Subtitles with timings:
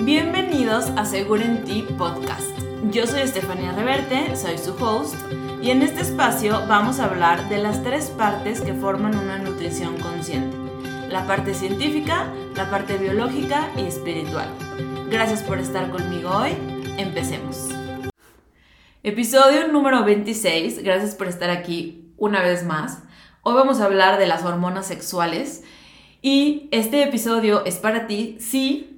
[0.00, 2.56] Bienvenidos a Seguro en Ti Podcast.
[2.92, 5.16] Yo soy Estefanía Reverte, soy su host,
[5.60, 9.98] y en este espacio vamos a hablar de las tres partes que forman una nutrición
[9.98, 10.56] consciente.
[11.08, 14.48] La parte científica, la parte biológica y espiritual.
[15.10, 16.52] Gracias por estar conmigo hoy.
[16.96, 17.68] Empecemos.
[19.02, 20.84] Episodio número 26.
[20.84, 23.02] Gracias por estar aquí una vez más.
[23.42, 25.64] Hoy vamos a hablar de las hormonas sexuales
[26.22, 28.97] y este episodio es para ti si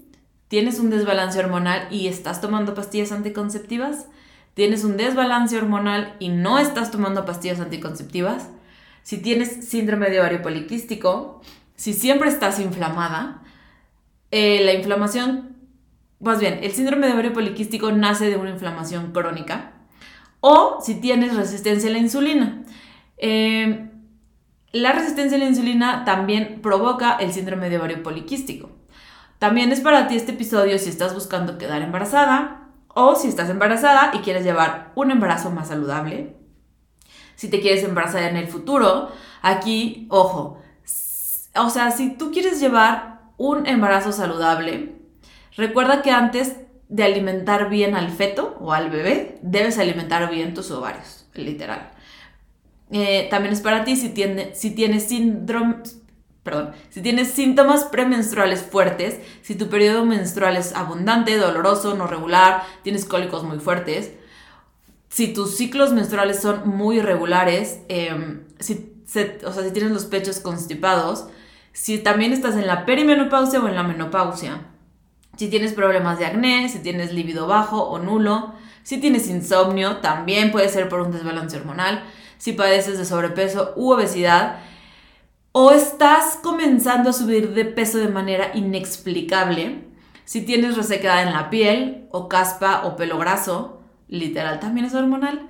[0.51, 4.09] tienes un desbalance hormonal y estás tomando pastillas anticonceptivas,
[4.55, 8.49] tienes un desbalance hormonal y no estás tomando pastillas anticonceptivas,
[9.05, 11.41] si tienes síndrome de ovario poliquístico,
[11.77, 13.45] si siempre estás inflamada,
[14.33, 15.57] eh, la inflamación,
[16.19, 19.75] más bien, el síndrome de ovario poliquístico nace de una inflamación crónica,
[20.41, 22.65] o si tienes resistencia a la insulina.
[23.19, 23.89] Eh,
[24.73, 28.80] la resistencia a la insulina también provoca el síndrome de ovario poliquístico.
[29.41, 34.11] También es para ti este episodio si estás buscando quedar embarazada o si estás embarazada
[34.13, 36.37] y quieres llevar un embarazo más saludable.
[37.37, 39.09] Si te quieres embarazar en el futuro,
[39.41, 40.61] aquí, ojo,
[41.57, 44.97] o sea, si tú quieres llevar un embarazo saludable,
[45.57, 46.57] recuerda que antes
[46.91, 51.93] de alimentar bien al feto o al bebé, debes alimentar bien tus ovarios, literal.
[52.93, 55.77] Eh, también es para ti si, tiene, si tienes síndrome,
[56.43, 62.63] perdón, si tienes síntomas premenstruales fuertes, si tu periodo menstrual es abundante, doloroso, no regular,
[62.83, 64.13] tienes cólicos muy fuertes,
[65.11, 68.95] si tus ciclos menstruales son muy irregulares, em, si,
[69.45, 71.27] o sea, si tienes los pechos constipados,
[71.73, 74.67] si también estás en la perimenopausia o en la menopausia,
[75.37, 80.53] si tienes problemas de acné, si tienes líbido bajo o nulo, si tienes insomnio, también
[80.53, 82.05] puede ser por un desbalance hormonal,
[82.39, 84.61] si padeces de sobrepeso u obesidad,
[85.53, 89.85] o estás comenzando a subir de peso de manera inexplicable,
[90.25, 95.49] si tienes resequedad en la piel, o caspa, o pelo graso, literal también es hormonal.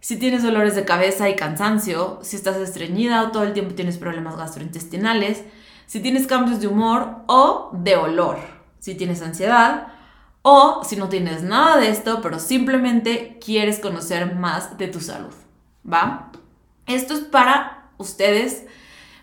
[0.00, 3.98] Si tienes dolores de cabeza y cansancio, si estás estreñida o todo el tiempo tienes
[3.98, 5.44] problemas gastrointestinales,
[5.86, 8.38] si tienes cambios de humor o de olor,
[8.80, 9.88] si tienes ansiedad
[10.42, 15.34] o si no tienes nada de esto, pero simplemente quieres conocer más de tu salud,
[15.84, 16.30] ¿va?
[16.86, 18.64] Esto es para ustedes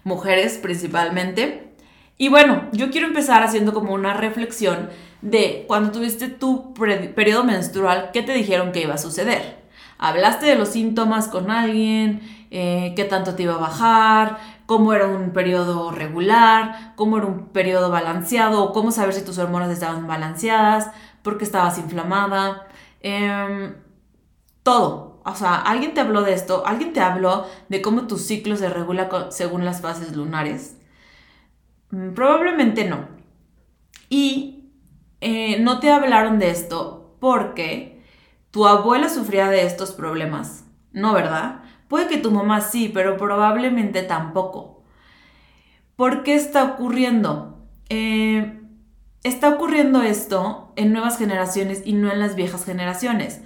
[0.04, 1.74] mujeres principalmente.
[2.18, 4.90] Y bueno, yo quiero empezar haciendo como una reflexión
[5.22, 9.64] de cuando tuviste tu periodo menstrual, ¿qué te dijeron que iba a suceder?
[9.98, 12.22] ¿Hablaste de los síntomas con alguien?
[12.52, 14.38] Eh, ¿Qué tanto te iba a bajar?
[14.66, 16.94] ¿Cómo era un periodo regular?
[16.96, 18.74] ¿Cómo era un periodo balanceado?
[18.74, 20.92] ¿Cómo saber si tus hormonas estaban balanceadas?
[21.22, 22.68] ¿Por qué estabas inflamada?
[23.02, 23.76] Em,
[24.62, 28.56] todo, o sea, alguien te habló de esto, alguien te habló de cómo tu ciclo
[28.56, 30.78] se regula según las fases lunares.
[31.92, 33.08] Mm, probablemente no.
[34.10, 34.72] Y
[35.22, 38.04] eh, no te hablaron de esto porque
[38.52, 40.66] tu abuela sufría de estos problemas.
[40.92, 41.64] No, ¿verdad?
[41.88, 44.84] Puede que tu mamá sí, pero probablemente tampoco.
[45.96, 47.66] ¿Por qué está ocurriendo?
[47.90, 48.60] Eh,
[49.24, 53.42] está ocurriendo esto en nuevas generaciones y no en las viejas generaciones.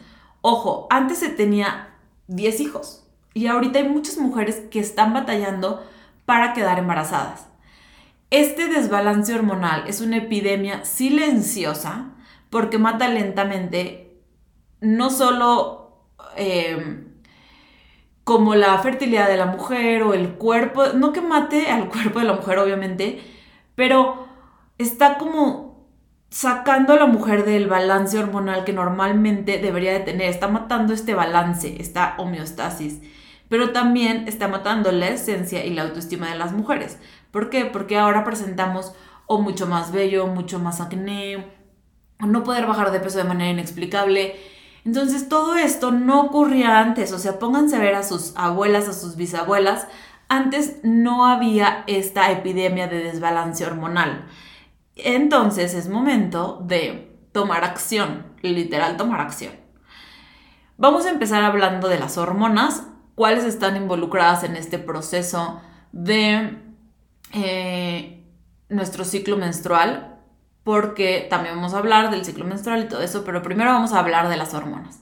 [0.50, 1.90] Ojo, antes se tenía
[2.28, 5.86] 10 hijos y ahorita hay muchas mujeres que están batallando
[6.26, 7.48] para quedar embarazadas.
[8.30, 12.12] Este desbalance hormonal es una epidemia silenciosa
[12.50, 14.22] porque mata lentamente
[14.80, 16.06] no solo
[16.38, 17.10] em,
[18.24, 22.26] como la fertilidad de la mujer o el cuerpo, no que mate al cuerpo de
[22.26, 23.22] la mujer obviamente,
[23.76, 24.30] pero
[24.78, 25.67] está como
[26.38, 30.30] sacando a la mujer del balance hormonal que normalmente debería de tener.
[30.30, 33.00] Está matando este balance, esta homeostasis.
[33.50, 37.00] Pero también está matando la esencia y la autoestima de las mujeres.
[37.32, 37.66] ¿Por qué?
[37.66, 38.94] Porque ahora presentamos
[39.26, 41.44] o mucho más bello, mucho más acné,
[42.22, 44.36] o no poder bajar de peso de manera inexplicable.
[44.86, 47.14] Entonces todo esto no ocurría antes.
[47.14, 49.88] O sea, pónganse a ver a sus abuelas, a sus bisabuelas.
[50.30, 54.28] Antes no había esta epidemia de desbalance hormonal.
[54.98, 59.54] Entonces es momento de tomar acción, literal tomar acción.
[60.78, 62.84] Vamos a empezar hablando de las hormonas,
[63.16, 65.62] cuáles están involucradas en este proceso
[65.92, 66.58] de
[67.34, 68.24] eh,
[68.70, 70.20] nuestro ciclo menstrual,
[70.64, 74.00] porque también vamos a hablar del ciclo menstrual y todo eso, pero primero vamos a
[74.00, 75.00] hablar de las hormonas.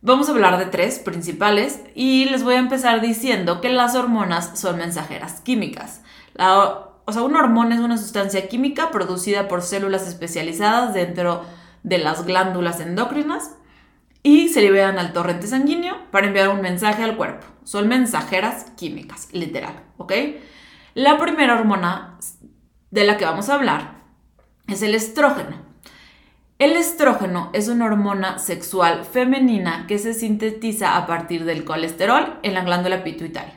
[0.00, 4.58] Vamos a hablar de tres principales y les voy a empezar diciendo que las hormonas
[4.58, 6.02] son mensajeras químicas.
[7.06, 11.44] O sea, una hormona es una sustancia química producida por células especializadas dentro
[11.84, 13.52] de las glándulas endocrinas
[14.24, 17.46] y se liberan al torrente sanguíneo para enviar un mensaje al cuerpo.
[17.62, 20.12] Son mensajeras químicas, literal, ¿ok?
[20.94, 22.18] La primera hormona
[22.90, 24.02] de la que vamos a hablar
[24.66, 25.64] es el estrógeno.
[26.58, 32.54] El estrógeno es una hormona sexual femenina que se sintetiza a partir del colesterol en
[32.54, 33.55] la glándula pituitaria.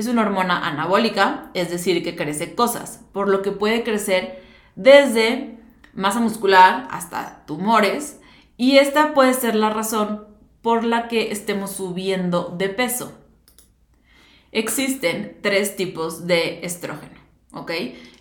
[0.00, 4.42] Es una hormona anabólica, es decir, que crece cosas, por lo que puede crecer
[4.74, 5.58] desde
[5.92, 8.18] masa muscular hasta tumores
[8.56, 10.26] y esta puede ser la razón
[10.62, 13.12] por la que estemos subiendo de peso.
[14.52, 17.20] Existen tres tipos de estrógeno,
[17.52, 17.70] ¿ok?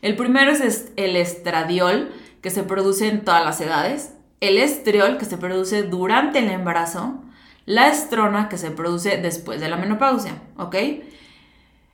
[0.01, 2.11] El primero es el estradiol,
[2.41, 7.23] que se produce en todas las edades, el estriol, que se produce durante el embarazo,
[7.65, 10.75] la estrona, que se produce después de la menopausia, ¿ok?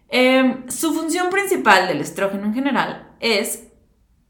[0.10, 3.68] Em, su función principal del estrógeno en general es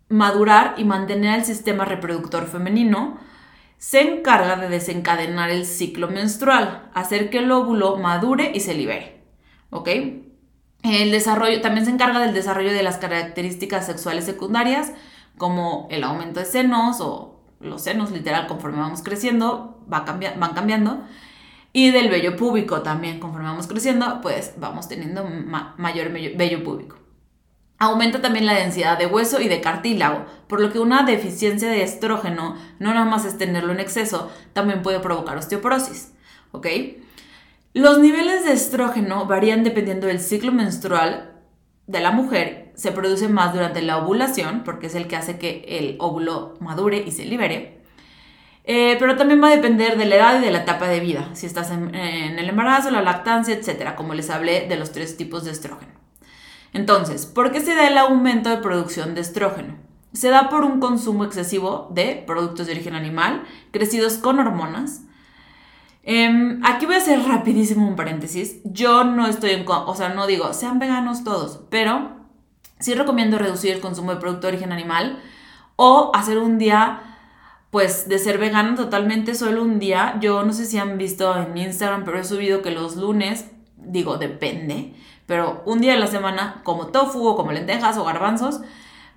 [0.09, 3.19] madurar y mantener el sistema reproductor femenino,
[3.77, 9.23] se encarga de desencadenar el ciclo menstrual, hacer que el óvulo madure y se libere.
[10.83, 14.93] El desarrollo también se encarga del desarrollo de las características sexuales secundarias,
[15.37, 20.05] como el aumento de senos o los senos, literal, conforme vamos creciendo, va
[20.37, 21.03] van cambiando.
[21.77, 25.25] Y del vello púbico también, conforme vamos creciendo, pues vamos teniendo
[25.75, 26.95] mayor vello púbico.
[27.77, 31.83] Aumenta también la densidad de hueso y de cartílago, por lo que una deficiencia de
[31.83, 36.13] estrógeno no nada más es tenerlo en exceso, también puede provocar osteoporosis.
[36.53, 36.67] ¿Ok?
[37.73, 41.33] Los niveles de estrógeno varían dependiendo del ciclo menstrual
[41.87, 42.71] de la mujer.
[42.75, 47.03] Se produce más durante la ovulación, porque es el que hace que el óvulo madure
[47.05, 47.81] y se libere.
[48.67, 51.29] Eh, pero también va a depender de la edad y de la etapa de vida,
[51.33, 55.43] si estás en, el embarazo, la lactancia, etc., como les hablé de los tres tipos
[55.43, 55.93] de estrógeno.
[56.73, 59.75] Entonces, ¿por qué se da el aumento de producción de estrógeno?
[60.13, 65.03] Se da por un consumo excesivo de productos de origen animal crecidos con hormonas.
[66.03, 68.61] Em, aquí voy a hacer rapidísimo un paréntesis.
[68.63, 69.65] Yo no estoy en...
[69.67, 72.11] O sea, no digo, sean veganos todos, pero
[72.79, 75.19] sí recomiendo reducir el consumo de producto de origen animal
[75.75, 77.01] o hacer un día
[77.71, 80.17] pues de ser vegano totalmente solo un día.
[80.21, 83.45] Yo no sé si han visto en Instagram, pero he subido que los lunes,
[83.77, 84.93] digo, depende,
[85.25, 88.61] pero un día de la semana como tofu o como lentejas o garbanzos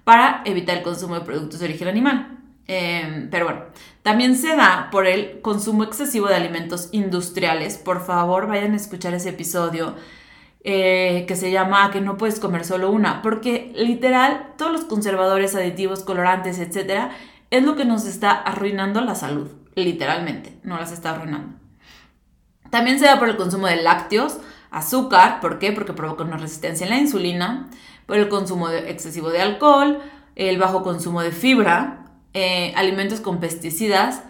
[0.04, 2.38] para evitar el consumo de productos de origen animal.
[2.66, 3.62] Em, pero bueno,
[4.02, 7.78] también se da por el consumo excesivo de alimentos industriales.
[7.78, 9.94] Por favor, vayan a escuchar ese episodio
[10.64, 15.54] eh, que se llama que no puedes comer solo una, porque literal todos los conservadores,
[15.54, 17.10] aditivos, colorantes, etcétera,
[17.50, 21.56] es lo que nos está arruinando la salud, literalmente, no las está arruinando.
[22.70, 24.38] También se da por el consumo de lácteos,
[24.70, 25.72] azúcar, ¿por qué?
[25.72, 27.70] Porque provoca una resistencia en la insulina,
[28.06, 30.00] por el consumo excesivo de alcohol,
[30.34, 32.04] el bajo consumo de fibra,
[32.34, 34.22] eh, alimentos con pesticidas.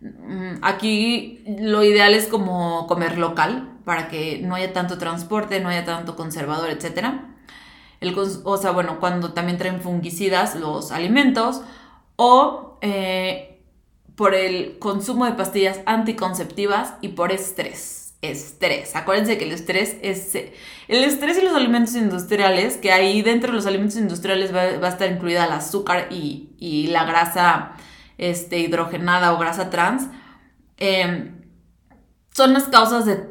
[0.00, 5.68] Mm, aquí lo ideal es como comer local para que no haya tanto transporte, no
[5.68, 7.08] haya tanto conservador, etc.
[8.00, 11.62] El, o sea, bueno, cuando también traen fungicidas los alimentos
[12.22, 13.62] o eh,
[14.14, 18.94] por el consumo de pastillas anticonceptivas y por estrés estrés.
[18.94, 20.34] Acuérdense que el estrés es...
[20.34, 24.88] El estrés y los alimentos industriales, que ahí dentro de los alimentos industriales va, a
[24.88, 27.72] estar incluida el azúcar y, la grasa
[28.18, 30.08] este, hidrogenada o grasa trans,
[30.76, 31.40] em,
[32.34, 33.24] son las causas de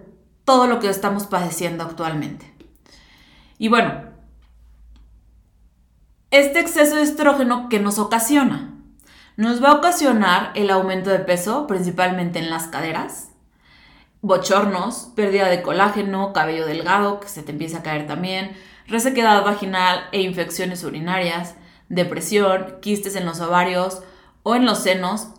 [0.43, 2.51] todo lo que estamos padeciendo actualmente.
[3.59, 4.09] Y bueno,
[6.31, 8.78] este exceso de estrógeno que nos ocasiona,
[9.39, 13.29] nos va a ocasionar el aumento de peso, principalmente en las caderas,
[14.21, 18.51] bochornos, pérdida de colágeno, cabello delgado que se te empieza a caer también,
[18.87, 21.55] resequedad vaginal e infecciones urinarias,
[21.87, 24.03] depresión, quistes en los ovarios
[24.43, 25.29] o en los senos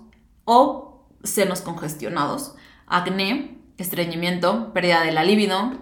[0.46, 2.54] o senos congestionados,
[2.86, 5.72] acné, estreñimiento, pérdida de la libido,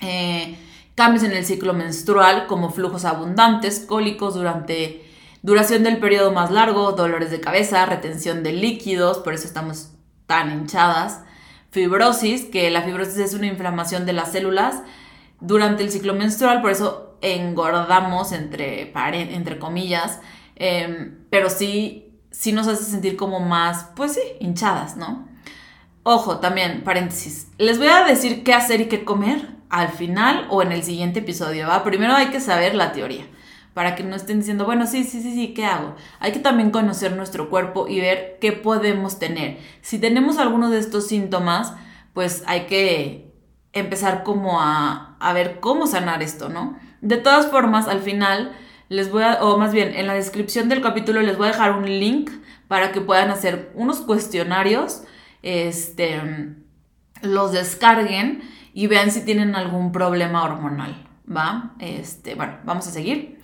[0.00, 0.58] eh,
[0.94, 5.07] cambios en el ciclo menstrual como flujos abundantes, cólicos durante
[5.42, 9.92] duración del periodo más largo, dolores de cabeza, retención de líquidos, por eso estamos
[10.26, 11.22] tan hinchadas,
[11.70, 14.82] fibrosis, que la fibrosis es una inflamación de las células
[15.40, 20.20] durante el ciclo menstrual, por eso engordamos entre, entre comillas,
[20.56, 25.28] em, pero sí, sí nos hace sentir como más, pues sí, hinchadas, ¿no?
[26.02, 30.62] Ojo, también, paréntesis, les voy a decir qué hacer y qué comer al final o
[30.62, 31.84] en el siguiente episodio, ¿va?
[31.84, 33.26] Primero hay que saber la teoría
[33.78, 35.94] para que no estén diciendo, bueno, sí, sí, sí, sí, ¿qué hago?
[36.18, 39.58] Hay que también conocer nuestro cuerpo y ver qué podemos tener.
[39.82, 41.74] Si tenemos alguno de estos síntomas,
[42.12, 43.32] pues hay que
[43.72, 46.76] empezar como a, a ver cómo sanar esto, ¿no?
[47.02, 48.50] De todas formas, al final
[48.88, 51.70] les voy a, o más bien en la descripción del capítulo les voy a dejar
[51.70, 52.32] un link
[52.66, 55.04] para que puedan hacer unos cuestionarios,
[55.44, 56.20] este,
[57.22, 58.42] los descarguen
[58.74, 61.76] y vean si tienen algún problema hormonal, ¿va?
[61.78, 63.38] Este, bueno, vamos a seguir.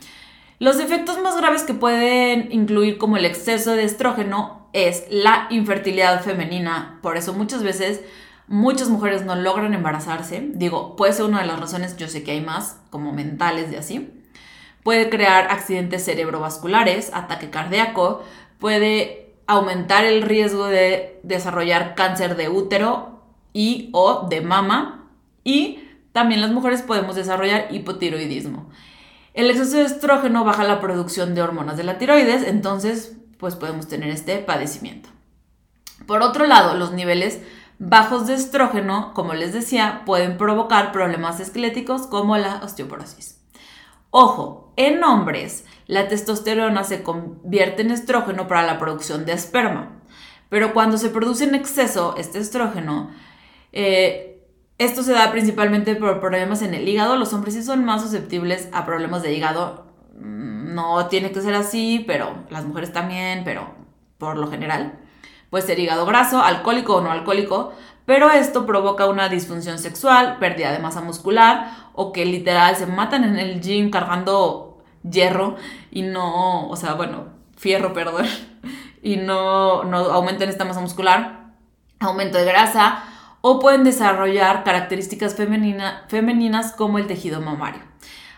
[0.60, 6.22] Los efectos más graves que pueden incluir como el exceso de estrógeno es la infertilidad
[6.22, 6.98] femenina.
[7.02, 8.02] Por eso muchas veces
[8.46, 10.50] muchas mujeres no logran embarazarse.
[10.54, 13.78] Digo, puede ser una de las razones, yo sé que hay más, como mentales de
[13.78, 14.10] así.
[14.84, 18.22] Puede crear accidentes cerebrovasculares, ataque cardíaco,
[18.58, 25.08] puede aumentar el riesgo de desarrollar cáncer de útero y o de mama
[25.42, 25.80] y
[26.12, 28.70] también las mujeres podemos desarrollar hipotiroidismo.
[29.34, 33.88] El exceso de estrógeno baja la producción de hormonas de la tiroides, entonces pues podemos
[33.88, 35.10] tener este padecimiento.
[36.06, 37.40] Por otro lado, los niveles
[37.80, 43.40] bajos de estrógeno, como les decía, pueden provocar problemas esqueléticos como la osteoporosis.
[44.10, 50.00] Ojo, en hombres, la testosterona se convierte en estrógeno para la producción de esperma,
[50.48, 53.10] pero cuando se produce en exceso este estrógeno,
[53.72, 54.33] eh,
[54.78, 57.16] esto se da principalmente por problemas en el hígado.
[57.16, 59.86] Los hombres sí son más susceptibles a problemas de hígado.
[60.18, 63.74] Mm, no tiene que ser así, pero las mujeres también, pero
[64.18, 64.98] por lo general.
[65.50, 67.72] Puede ser hígado graso, alcohólico o no alcohólico,
[68.06, 73.22] pero esto provoca una disfunción sexual, pérdida de masa muscular o que literal se matan
[73.22, 75.56] en el gym cargando hierro
[75.92, 78.26] y no, o sea, bueno, fierro, perdón,
[79.02, 81.52] y no, no aumentan esta masa muscular,
[82.00, 83.04] aumento de grasa
[83.46, 87.82] o pueden desarrollar características femeninas como el tejido mamario.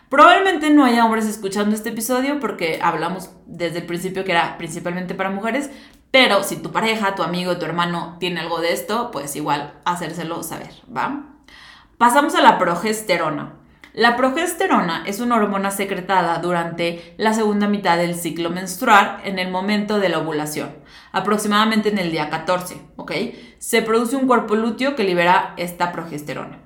[0.09, 5.15] Probablemente no haya hombres escuchando este episodio porque hablamos desde el principio que era principalmente
[5.15, 5.71] para mujeres,
[6.11, 10.43] pero si tu pareja, tu amigo, tu hermano tiene algo de esto, pues igual hacérselo
[10.43, 11.37] saber, ¿va?
[11.99, 13.56] Pasamos a la progesterona.
[13.97, 19.51] La progesterona es una hormona secretada durante la segunda mitad del ciclo menstrual en el
[19.51, 20.69] momento de la ovulación,
[21.13, 23.13] aproximadamente en el día 14, ¿ok?
[23.57, 26.59] Se produce un cuerpo lúteo que libera esta progesterona.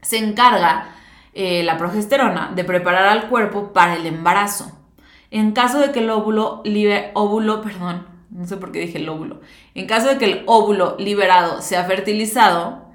[0.00, 0.88] Se encarga
[1.34, 4.72] eh, la progesterona de preparar al cuerpo para el embarazo.
[5.30, 6.62] En caso de que el óvulo,
[7.12, 9.42] óvulo, perdón, no sé por qué dije el óvulo,
[9.74, 12.87] en caso de que el óvulo liberado sea fertilizado,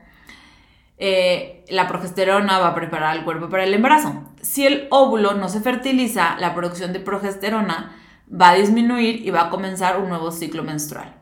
[0.97, 4.23] eh, la progesterona va a preparar al cuerpo para el embarazo.
[4.41, 7.95] Si el óvulo no se fertiliza, la producción de progesterona
[8.29, 11.13] va a disminuir y va a comenzar un nuevo ciclo menstrual.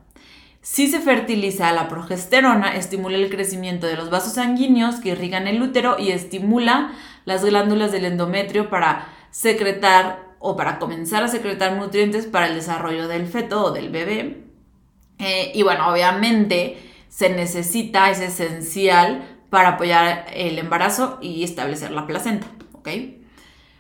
[0.61, 5.61] Si se fertiliza, la progesterona estimula el crecimiento de los vasos sanguíneos que irrigan el
[5.61, 6.91] útero y estimula
[7.25, 13.07] las glándulas del endometrio para secretar o para comenzar a secretar nutrientes para el desarrollo
[13.07, 14.43] del feto o del bebé.
[15.17, 16.77] Eh, y bueno, obviamente
[17.09, 22.87] se necesita, es esencial para apoyar el embarazo y establecer la placenta, ¿ok?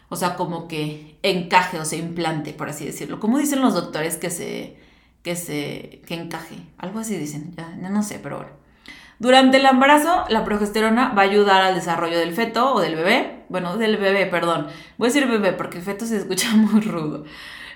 [0.09, 3.21] O sea, como que encaje o se implante, por así decirlo.
[3.21, 4.77] Como dicen los doctores que se,
[5.23, 6.57] que se, que encaje.
[6.77, 8.51] Algo así dicen, ya, no sé, pero bueno.
[9.19, 13.45] Durante el embarazo, la progesterona va a ayudar al desarrollo del feto o del bebé.
[13.47, 14.67] Bueno, del bebé, perdón.
[14.97, 17.23] Voy a decir bebé porque feto se escucha muy rudo.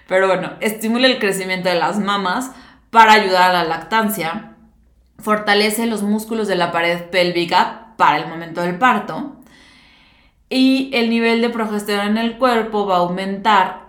[0.05, 2.51] Pero bueno, estimula el crecimiento de las mamas
[2.89, 4.57] para ayudar a la lactancia.
[5.17, 9.37] Fortalece los músculos de la pared pélvica para el momento del parto.
[10.49, 13.85] Y el nivel de progesterona en el cuerpo va a aumentar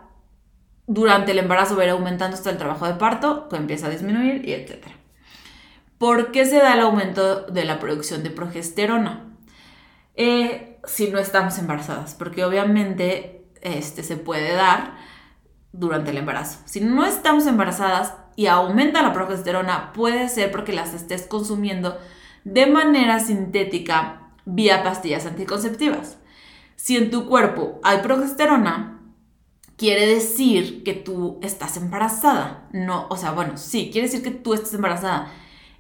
[0.86, 3.90] durante el embarazo, va a ir aumentando hasta el trabajo de parto, que empieza a
[3.90, 4.86] disminuir y etc.
[5.98, 9.25] ¿Por qué se da el aumento de la producción de progesterona?
[10.14, 14.94] Eh, si no estamos embarazadas, porque obviamente este, se puede dar
[15.72, 16.60] durante el embarazo.
[16.64, 21.98] Si no estamos embarazadas y aumenta la progesterona, puede ser porque las estés consumiendo
[22.46, 26.18] de manera sintética vía pastillas anticonceptivas.
[26.76, 29.00] Si en tu cuerpo hay progesterona,
[29.76, 32.68] quiere decir que tú estás embarazada.
[32.72, 35.32] No, o sea, bueno, sí, quiere decir que tú estás embarazada.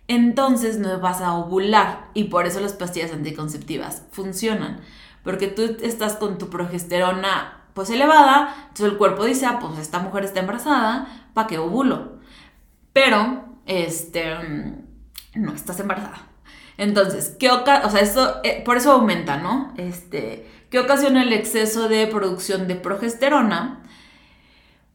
[0.08, 4.80] Entonces no vas a ovular y por eso las pastillas anticonceptivas funcionan.
[5.22, 10.00] Porque tú estás con tu progesterona pues elevada, entonces el cuerpo dice, ah, pues esta
[10.00, 12.18] mujer está embarazada, ¿para qué ovulo?
[12.92, 14.34] Pero, este,
[15.36, 16.35] no estás embarazada.
[16.78, 19.72] Entonces, ¿qué o sea, eso, eh, por eso aumenta, ¿no?
[19.76, 23.82] Este, ¿Qué ocasiona el exceso de producción de progesterona?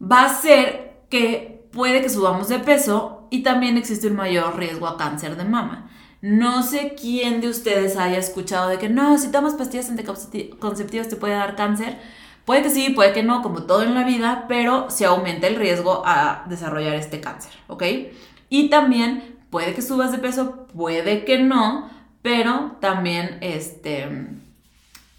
[0.01, 4.87] Va a ser que puede que subamos de peso y también existe un mayor riesgo
[4.87, 5.89] a cáncer de mama.
[6.21, 11.15] No sé quién de ustedes haya escuchado de que no, si tomas pastillas anticonceptivas te
[11.15, 11.97] puede dar cáncer.
[12.45, 15.55] Puede que sí, puede que no, como todo en la vida, pero se aumenta el
[15.55, 17.83] riesgo a desarrollar este cáncer, ¿ok?
[18.49, 21.89] Y también Puede que subas de peso, puede que no,
[22.23, 24.27] pero también este,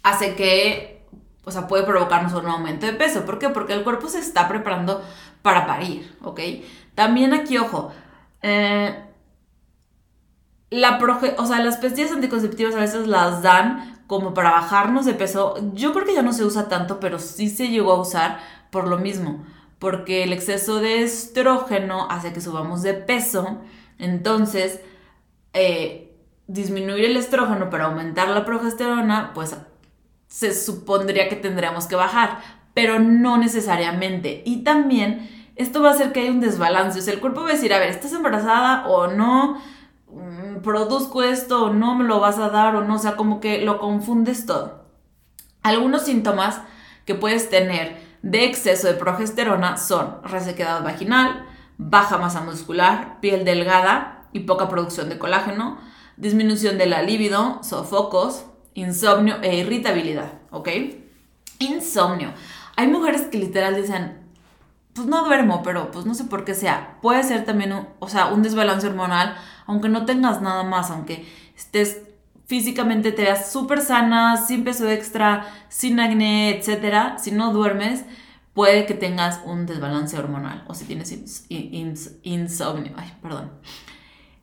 [0.03, 1.05] hace que,
[1.45, 3.25] o sea, puede provocarnos un aumento de peso.
[3.25, 3.49] ¿Por qué?
[3.49, 5.01] Porque el cuerpo se está preparando
[5.41, 6.41] para parir, ¿ok?
[6.95, 7.93] También aquí, ojo,
[8.41, 9.01] eh,
[10.69, 10.99] la
[11.37, 15.55] o sea, las pastillas anticonceptivas a veces las dan como para bajarnos de peso.
[15.73, 18.39] Yo creo que ya no se usa tanto, pero sí se llegó a usar
[18.71, 19.45] por lo mismo
[19.83, 23.57] porque el exceso de estrógeno hace que subamos de peso,
[24.03, 24.81] entonces
[25.53, 26.15] eh,
[26.47, 29.55] disminuir el estrógeno para aumentar la progesterona, pues
[30.27, 32.39] se supondría que tendríamos que bajar,
[32.73, 34.41] pero no necesariamente.
[34.45, 37.53] Y también esto va a hacer que haya un desbalance, o el cuerpo va a
[37.53, 39.61] decir, a ver, ¿estás embarazada o no?
[40.11, 42.95] Mm, ¿Produzco esto o no me lo vas a dar o no?
[42.95, 44.85] O sea, como que lo confundes todo.
[45.61, 46.61] Algunos síntomas
[47.05, 51.45] que puedes tener de exceso de progesterona son resequedad vaginal,
[51.77, 55.77] baja masa muscular, piel delgada y poca producción de colágeno,
[56.17, 60.69] disminución de la libido, sofocos, insomnio e irritabilidad, ¿ok?
[61.59, 62.33] Insomnio.
[62.75, 64.17] Hay mujeres que literal dicen,
[64.93, 66.97] pues no duermo, pero pues no sé por qué sea.
[67.01, 71.27] Puede ser también, un, o sea, un desbalance hormonal, aunque no tengas nada más, aunque
[71.55, 72.01] estés
[72.45, 77.17] físicamente te súper sana, sin peso extra, sin acné, etc.
[77.17, 78.05] Si no duermes,
[78.53, 81.11] puede que tengas un desbalance hormonal o si tienes
[81.49, 82.93] insomnio.
[82.95, 83.51] Ay, perdón.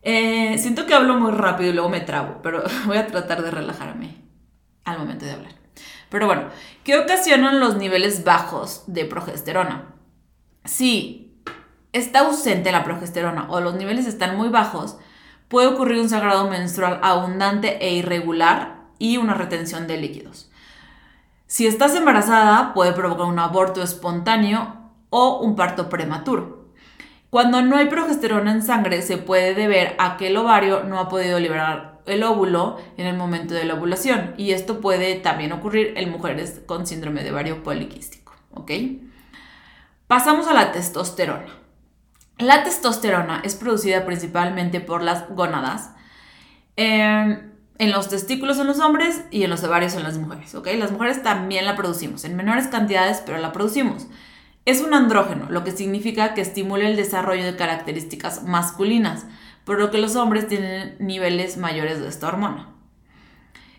[0.03, 3.51] Eh, siento que hablo muy rápido y luego me trabo, pero voy a tratar de
[3.51, 4.17] relajarme
[4.85, 5.53] al momento de hablar.
[6.09, 6.49] Pero bueno,
[6.83, 9.95] ¿qué ocasionan los niveles bajos de progesterona?
[10.65, 11.41] Si
[11.93, 14.97] está ausente la progesterona o los niveles están muy bajos,
[15.49, 20.50] puede ocurrir un sangrado menstrual abundante e irregular y una retención de líquidos.
[21.51, 24.73] Si estás embarazada, puede provocar un aborto espontáneo
[25.11, 26.69] o un parto prematuro.
[27.29, 31.09] Cuando no hay progesterona en sangre, se puede deber a que el ovario no ha
[31.09, 35.95] podido liberar el óvulo en el momento de la ovulación y esto puede también ocurrir
[35.97, 38.33] en mujeres con síndrome de ovario poliquístico.
[40.07, 41.53] Pasamos a la testosterona.
[42.39, 45.97] La testosterona es producida principalmente por las gónadas,
[46.77, 47.50] em,
[47.81, 50.69] en los testículos en los hombres y en los ovarios en las mujeres, ¿ok?
[50.77, 54.07] Las mujeres también la producimos, en menores cantidades, pero la producimos.
[54.67, 59.25] Es un andrógeno, lo que significa que estimula el desarrollo de características masculinas,
[59.65, 62.69] por lo que los hombres tienen niveles mayores de esta hormona.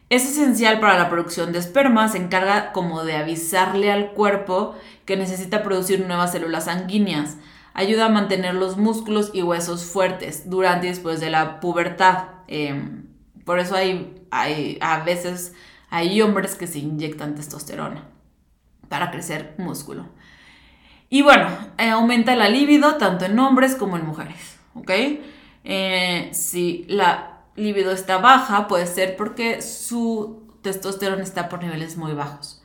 [0.09, 4.73] Es esencial para la producción de esperma, se encarga como de avisarle al cuerpo
[5.05, 7.37] que necesita producir nuevas células sanguíneas,
[7.75, 12.29] ayuda a mantener los músculos y huesos fuertes durante y después de la pubertad.
[12.47, 13.10] Em,
[13.51, 15.53] por eso hay, hay, a veces
[15.89, 18.05] hay hombres que se inyectan testosterona
[18.87, 20.05] para crecer músculo.
[21.09, 24.89] Y bueno, eh, aumenta la libido tanto en hombres como en mujeres, ¿ok?
[25.65, 32.13] Eh, si la libido está baja, puede ser porque su testosterona está por niveles muy
[32.13, 32.63] bajos.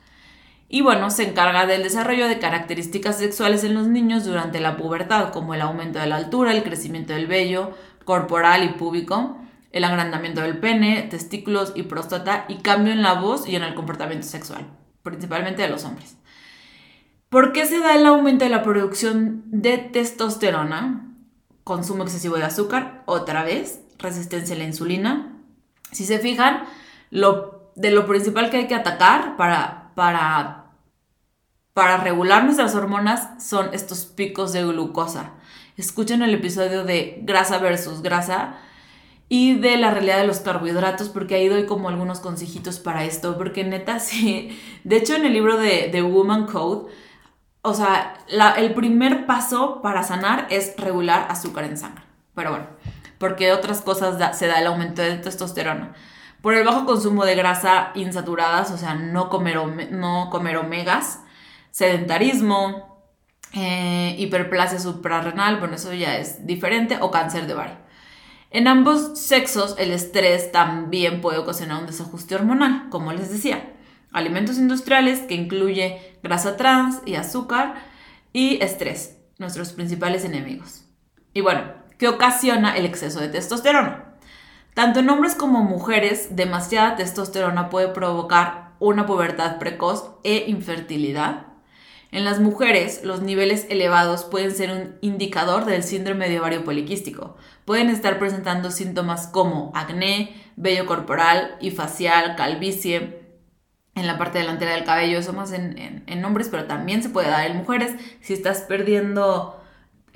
[0.69, 5.33] Y bueno, se encarga del desarrollo de características sexuales en los niños durante la pubertad,
[5.33, 7.73] como el aumento de la altura, el crecimiento del vello
[8.05, 9.37] corporal y púbico,
[9.77, 13.75] el agrandamiento del pene, testículos y próstata, y cambio en la voz y en el
[13.75, 14.67] comportamiento sexual,
[15.03, 16.17] principalmente de los hombres.
[17.29, 21.15] ¿Por qué se da el aumento de la producción de testosterona?
[21.63, 25.37] Consumo excesivo de azúcar, otra vez, resistencia a la insulina.
[25.91, 26.63] Si se fijan,
[27.09, 30.73] de lo principal que hay que atacar para para,
[31.73, 35.31] para regular nuestras hormonas son estos picos de glucosa.
[35.75, 38.59] Escuchen el episodio de grasa versus grasa
[39.29, 43.37] y de la realidad de los carbohidratos, porque ahí doy como algunos consejitos para esto,
[43.37, 44.57] porque neta, sí.
[44.83, 46.91] De hecho, en el libro de, The Woman Code,
[47.61, 48.17] o sea,
[48.57, 52.03] el primer paso para sanar es regular azúcar en sangre.
[52.33, 52.67] Pero bueno,
[53.17, 55.93] porque otras cosas se da el aumento de testosterona
[56.41, 61.21] por el bajo consumo de grasa insaturadas, o sea, no comer, no comer omegas,
[61.71, 63.03] sedentarismo,
[63.53, 67.75] eh, hiperplasia suprarrenal, bueno, eso ya es diferente, o cáncer de ovario.
[68.49, 73.73] En ambos sexos, el estrés también puede ocasionar un desajuste hormonal, como les decía.
[74.13, 77.75] Alimentos industriales que incluye grasa trans y azúcar
[78.31, 80.85] y estrés, nuestros principales enemigos.
[81.33, 81.61] Y bueno,
[81.97, 84.15] ¿qué ocasiona el exceso de testosterona?
[84.73, 91.46] Tanto en hombres como mujeres, demasiada testosterona puede provocar una pubertad precoz e infertilidad.
[92.11, 97.35] En las mujeres, los niveles elevados pueden ser un indicador del síndrome de ovario poliquístico.
[97.65, 103.25] Pueden estar presentando síntomas como acné, vello corporal y facial, calvicie,
[103.95, 107.29] en la parte delantera del cabello, eso más en, en hombres, pero también se puede
[107.29, 107.95] dar en mujeres.
[108.21, 109.57] Si estás perdiendo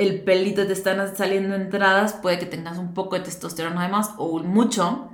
[0.01, 4.39] el pelito te están saliendo entradas, puede que tengas un poco de testosterona además o
[4.39, 5.09] mucho.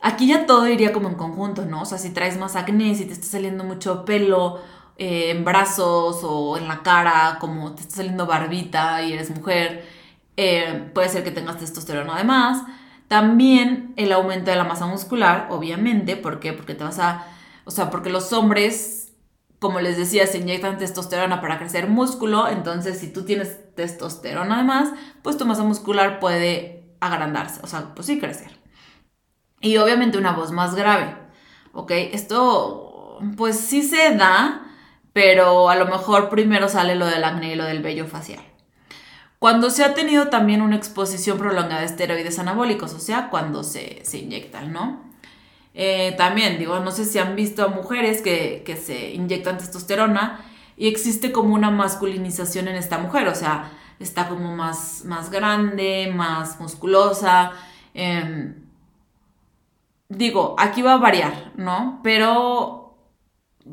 [0.00, 1.82] Aquí ya todo iría como en conjunto, ¿no?
[1.82, 4.60] O sea, si traes más acné, si te está saliendo mucho pelo
[4.98, 9.86] eh, en brazos o en la cara, como te está saliendo barbita y eres mujer,
[10.36, 12.64] eh, puede ser que tengas testosterona además.
[13.08, 16.52] También el aumento de la masa muscular, obviamente, ¿por qué?
[16.52, 17.26] Porque te vas a,
[17.64, 19.06] o sea, porque los hombres
[19.58, 24.90] como les decía, se inyectan testosterona para crecer músculo, entonces si tú tienes testosterona además,
[25.22, 28.58] pues tu masa muscular puede agrandarse, o sea, pues sí crecer.
[29.60, 31.16] Y obviamente una voz más grave,
[31.72, 31.90] ¿ok?
[31.90, 34.65] Esto, pues sí se da,
[35.16, 38.44] pero a lo mejor primero sale lo del acné y lo del vello facial.
[39.38, 44.04] Cuando se ha tenido también una exposición prolongada de esteroides anabólicos, o sea, cuando se,
[44.04, 45.00] se inyectan, ¿no?
[45.72, 50.44] Eh, también, digo, no sé si han visto a mujeres que, se inyectan testosterona
[50.76, 56.12] y existe como una masculinización en esta mujer, o sea, está como más, más grande,
[56.14, 57.52] más musculosa.
[57.94, 58.54] Em,
[60.10, 62.00] digo, aquí va a variar, ¿no?
[62.02, 62.85] Pero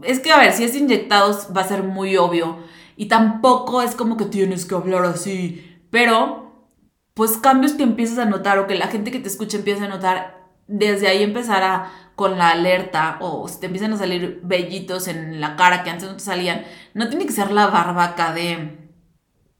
[0.02, 2.58] es que, a ver, si es inyectado va a ser muy obvio.
[2.96, 6.70] Y tampoco es como que tienes que hablar así, pero
[7.14, 9.88] pues cambios que empiezas a notar o que la gente que te escucha empieza a
[9.88, 15.42] notar desde ahí empezar con la alerta o si te empiezan a salir vellitos en
[15.42, 18.92] la cara que antes no te salían, no tiene que ser la barbaca de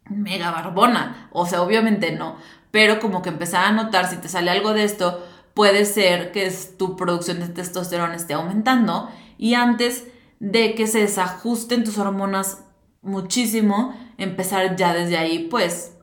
[0.10, 2.38] mega barbona, o sea, obviamente no,
[2.72, 6.52] pero como que empezar a notar si te sale algo de esto, puede ser que
[6.78, 9.10] tu producción de testosterona esté aumentando.
[9.38, 10.06] Y antes
[10.44, 12.64] de que se desajusten tus hormonas
[13.02, 15.98] muchísimo, empezar ya desde ahí pues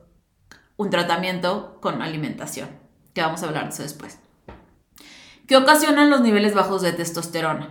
[0.76, 2.68] un tratamiento con alimentación,
[3.14, 4.18] que vamos a hablar de eso después
[5.50, 7.70] que ocasionan los niveles bajos de testosterona.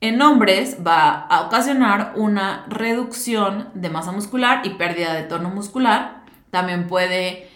[0.00, 6.24] En hombres va a ocasionar una reducción de masa muscular y pérdida de tono muscular.
[6.50, 7.48] También puede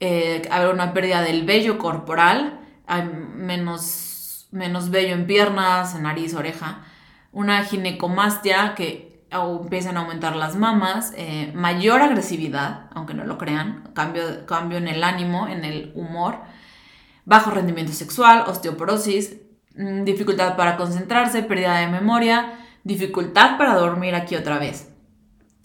[0.00, 6.34] eh, haber una pérdida del vello corporal, hay menos, menos vello en piernas, en nariz,
[6.34, 6.82] oreja.
[7.34, 13.90] Una ginecomastia que empiezan a aumentar las mamas, eh, mayor agresividad, aunque no lo crean,
[13.94, 16.38] cambio, cambio en el ánimo, en el humor
[17.24, 19.36] bajo rendimiento sexual, osteoporosis,
[19.76, 24.92] mm, dificultad para concentrarse, pérdida de memoria, dificultad para dormir aquí otra vez.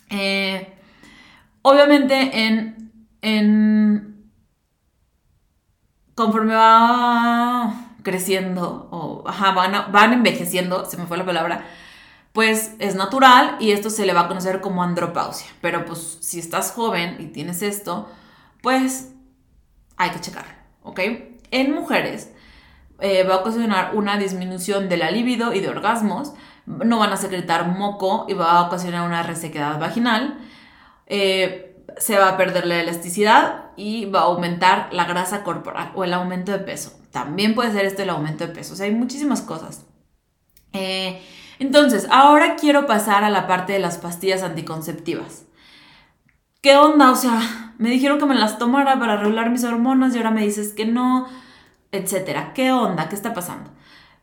[0.10, 0.74] Eh,
[1.62, 4.32] obviamente en, en,
[6.16, 11.66] conforme va creciendo o van, van envejeciendo, se me fue la palabra,
[12.34, 15.48] pues es natural y esto se le va a conocer como andropausia.
[15.62, 18.10] Pero pues si estás joven y tienes esto,
[18.62, 19.12] pues
[19.98, 21.00] hay que checarlo, ¿ok?
[21.52, 22.32] En mujeres
[23.00, 26.34] eh, va a ocasionar una disminución de la libido y de orgasmos,
[26.66, 30.40] no van a secretar moco y va a ocasionar una resequedad vaginal,
[31.08, 36.04] eh, se va a perder la elasticidad y va a aumentar la grasa corporal o
[36.04, 36.99] el aumento de peso.
[37.12, 39.86] También puede ser este el aumento de peso, o sea, hay muchísimas cosas.
[40.74, 41.22] Eh,
[41.60, 45.46] entonces, ahora quiero pasar a la parte de las pastillas anticonceptivas.
[46.62, 47.12] ¿Qué onda?
[47.12, 50.44] O sea, me dijeron que me las tomara para regular mis hormonas y ahora me
[50.44, 51.28] dices que no,
[51.92, 52.54] etcétera.
[52.54, 53.10] ¿Qué onda?
[53.10, 53.72] ¿Qué está pasando?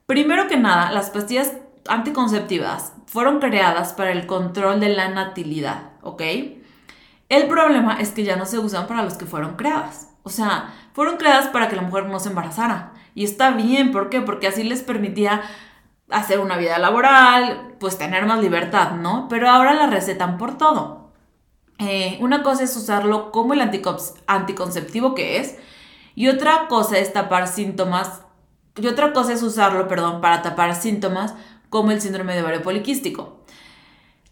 [0.07, 1.53] Primero que nada, las pastillas
[1.88, 6.22] anticonceptivas fueron creadas para el control de la natilidad, ¿ok?
[7.29, 10.09] El problema es que ya no se usan para los que fueron creadas.
[10.27, 12.93] O sea, fueron creadas para que la mujer no se embarazara.
[13.15, 14.21] Y está bien, ¿por qué?
[14.21, 15.41] Porque así les permitía
[16.11, 19.29] hacer una vida laboral, pues tener más libertad, ¿no?
[19.29, 21.12] Pero ahora la recetan por todo.
[21.79, 25.57] Eh, una cosa es usarlo como el anticonceptivo que es,
[26.17, 28.23] y otra cosa es tapar síntomas,
[28.75, 31.35] y otra cosa es usarlo, perdón, para tapar síntomas
[31.71, 33.45] como el síndrome de ovario poliquístico.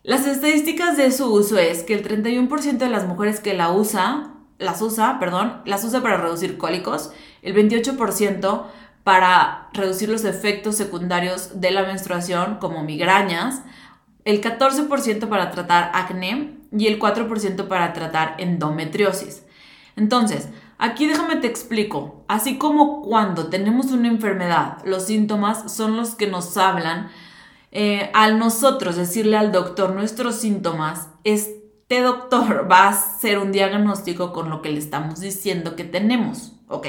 [0.03, 4.34] Las estadísticas de su uso es que el 31% de las mujeres que la usa,
[4.59, 7.13] las usa, perdón, las usa para reducir cólicos,
[7.43, 8.65] el 28%
[9.05, 13.63] para reducir los efectos secundarios de la menstruación como migrañas,
[14.25, 19.45] el 14% para tratar acné y el 4% para tratar endometriosis.
[19.97, 22.25] Entonces, aquí déjame te explico.
[22.27, 27.11] Así como cuando tenemos una enfermedad, los síntomas son los que nos hablan,
[27.71, 31.09] eh, al nosotros decirle al doctor nuestros síntomas,
[31.87, 36.55] este doctor va a hacer un diagnóstico con lo que le estamos diciendo que tenemos,
[36.67, 36.87] ¿ok?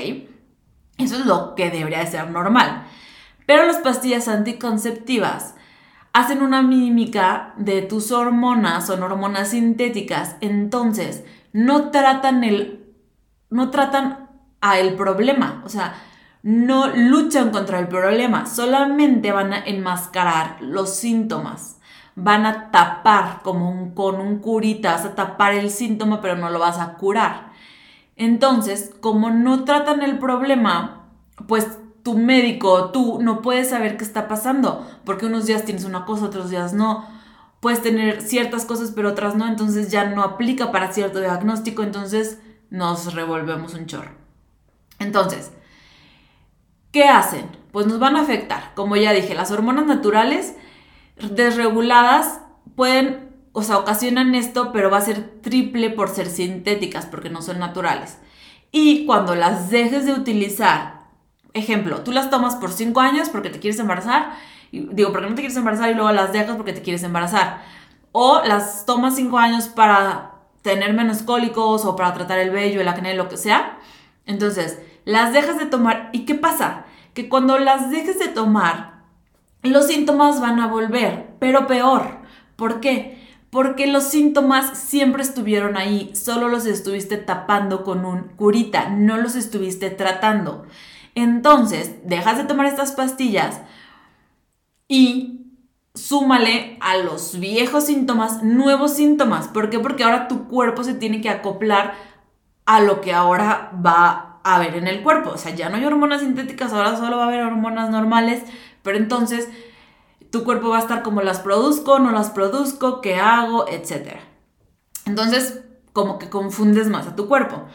[0.98, 2.88] Eso es lo que debería de ser normal.
[3.46, 5.56] Pero las pastillas anticonceptivas
[6.14, 12.86] hacen una mímica de tus hormonas, son hormonas sintéticas, entonces no tratan el,
[13.50, 14.30] no tratan
[14.62, 15.96] a el problema, o sea,
[16.42, 21.75] no luchan contra el problema, solamente van a enmascarar los síntomas,
[22.16, 26.60] van a tapar como con un curita, vas a tapar el síntoma, pero no lo
[26.60, 27.52] vas a curar.
[28.16, 31.10] Entonces, como no tratan el problema,
[31.48, 31.68] pues
[32.04, 36.26] tu médico, tú no puedes saber qué está pasando, porque unos días tienes una cosa,
[36.26, 37.06] otros días no.
[37.60, 42.40] Puedes tener ciertas cosas, pero otras no, entonces ya no aplica para cierto diagnóstico, entonces
[42.70, 44.12] nos revolvemos un chorro.
[45.00, 45.52] Entonces,
[46.92, 47.50] ¿qué hacen?
[47.72, 48.72] Pues nos van a afectar.
[48.76, 50.56] Como ya dije, las hormonas naturales
[51.18, 52.42] desreguladas
[52.76, 57.42] pueden, o sea, ocasionan esto, pero va a ser triple por ser sintéticas, porque no
[57.42, 58.18] son naturales.
[58.72, 61.06] Y cuando las dejes de utilizar,
[61.54, 64.34] ejemplo, tú las tomas por 5 años porque te quieres embarazar,
[64.72, 67.62] digo, porque no te quieres embarazar y luego las dejas porque te quieres embarazar.
[68.12, 72.88] O las tomas 5 años para tener menos cólicos o para tratar el vello, el
[72.88, 73.78] acné, lo que sea.
[74.26, 76.10] Entonces, las dejas de tomar.
[76.12, 76.86] ¿Y qué pasa?
[77.14, 78.95] Que cuando las dejes de tomar,
[79.66, 82.20] los síntomas van a volver, pero peor.
[82.56, 83.24] ¿Por qué?
[83.50, 89.36] Porque los síntomas siempre estuvieron ahí, solo los estuviste tapando con un curita, no los
[89.36, 90.66] estuviste tratando.
[91.16, 93.62] Entonces, dejas de tomar estas pastillas
[94.88, 95.46] y
[95.94, 99.48] súmale a los viejos síntomas nuevos síntomas.
[99.48, 99.80] ¿Por qué?
[99.80, 101.94] Porque ahora tu cuerpo se tiene que acoplar
[102.66, 105.32] a lo que ahora va a haber en el cuerpo.
[105.32, 108.44] O sea, ya no hay hormonas sintéticas, ahora solo va a haber hormonas normales,
[108.86, 109.50] pero entonces
[110.32, 114.20] tu cuerpo va a estar como las produzco, no las produzco, qué hago, etc.
[115.06, 117.66] Entonces, como que confundes más a tu cuerpo.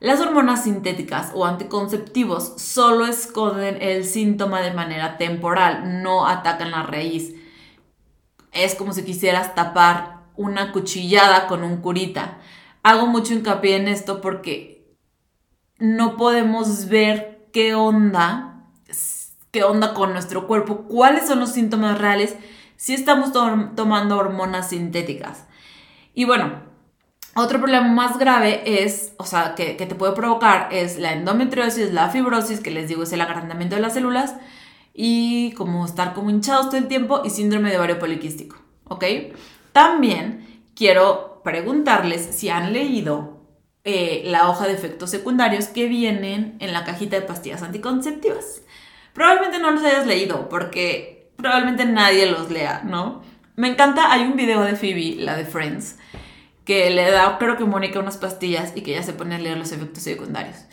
[0.00, 6.84] Las hormonas sintéticas o anticonceptivos solo esconden el síntoma de manera temporal, no atacan la
[6.84, 7.34] raíz.
[8.52, 12.38] Es como si quisieras tapar una cuchillada con un curita.
[12.82, 14.94] Hago mucho hincapié en esto porque
[15.78, 18.57] no podemos ver qué onda,
[19.58, 22.36] qué onda con nuestro cuerpo, cuáles son los síntomas reales
[22.76, 25.46] si estamos tomando hormonas sintéticas.
[26.14, 26.62] Y bueno,
[27.34, 32.08] otro problema más grave es, o sea, que, te puede provocar es la endometriosis, la
[32.08, 34.36] fibrosis, que les digo es el agrandamiento de las células,
[34.94, 39.04] y como estar como hinchados todo el tiempo y síndrome de ovario poliquístico, ¿ok?
[39.72, 43.40] También quiero preguntarles si han leído
[43.82, 48.62] eh, la hoja de efectos secundarios que vienen en la cajita de pastillas anticonceptivas.
[49.18, 53.20] Probablemente no los hayas leído porque probablemente nadie los lea, ¿no?
[53.56, 55.96] Me encanta, hay un video de Phoebe, la de Friends,
[56.64, 59.58] que le da, creo que Mónica, unas pastillas y que ella se pone a leer
[59.58, 60.66] los efectos secundarios.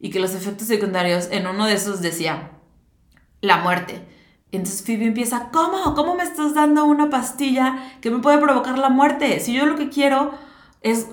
[0.00, 2.52] Y que los efectos secundarios, en uno de esos decía,
[3.42, 4.00] la muerte.
[4.52, 5.94] Entonces Phoebe empieza, ¿cómo?
[5.94, 9.38] ¿Cómo me estás dando una pastilla que me puede provocar la muerte?
[9.38, 10.32] Si yo lo que quiero
[10.80, 11.08] es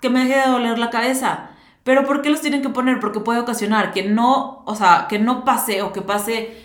[0.00, 1.50] que me deje de doler la cabeza.
[1.84, 3.00] Pero ¿por qué los tienen que poner?
[3.00, 6.56] Porque puede ocasionar que no, o sea, que no pase o que pase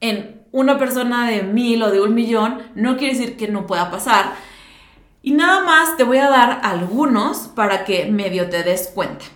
[0.00, 3.90] en una persona de mil o de un millón, no quiere decir que no pueda
[3.90, 4.32] pasar.
[5.22, 9.26] Y nada más te voy a dar algunos para que medio te des cuenta.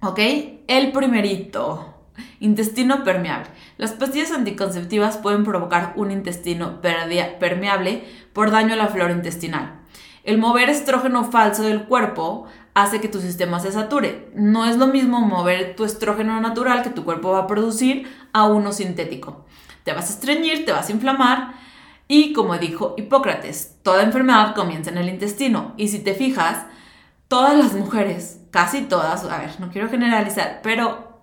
[0.00, 0.20] ¿Ok?
[0.68, 1.94] El primerito,
[2.38, 3.48] intestino permeable.
[3.78, 9.80] Las pastillas anticonceptivas pueden provocar un intestino permeable por daño a la flora intestinal.
[10.22, 14.28] El mover estrógeno falso del cuerpo hace que tu sistema se sature.
[14.34, 18.44] No es lo mismo mover tu estrógeno natural que tu cuerpo va a producir a
[18.44, 19.46] uno sintético.
[19.82, 21.54] Te vas a estreñir, te vas a inflamar
[22.06, 25.72] y como dijo Hipócrates, toda enfermedad comienza en el intestino.
[25.78, 26.66] Y si te fijas,
[27.28, 31.22] todas las mujeres, casi todas, a ver, no quiero generalizar, pero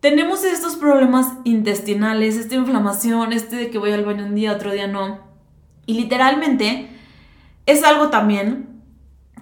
[0.00, 4.72] tenemos estos problemas intestinales, esta inflamación, este de que voy al baño un día, otro
[4.72, 5.20] día no.
[5.86, 6.88] Y literalmente
[7.66, 8.73] es algo también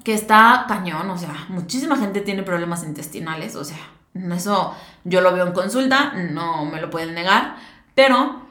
[0.04, 3.78] que está cañón, o sea, muchísima gente tiene problemas intestinales, o sea,
[4.34, 7.56] eso yo lo veo en consulta, no me lo pueden negar,
[7.94, 8.42] pero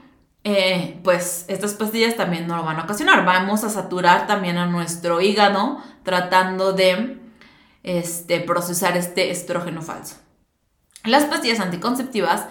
[0.44, 3.26] eh, pues estas pastillas también no lo van a ocasionar.
[3.26, 7.20] Vamos a saturar también a nuestro hígado tratando de
[7.84, 10.16] este, procesar este estrógeno falso.
[11.04, 12.48] Las pastillas anticonceptivas,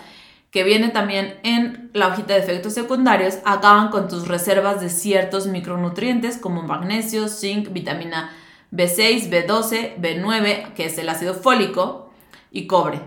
[0.50, 5.46] que vienen también en la hojita de efectos secundarios, acaban con tus reservas de ciertos
[5.46, 8.30] micronutrientes como magnesio, zinc, vitamina
[8.72, 12.10] B6, B12, B9, que es el ácido fólico,
[12.50, 13.00] y cobre.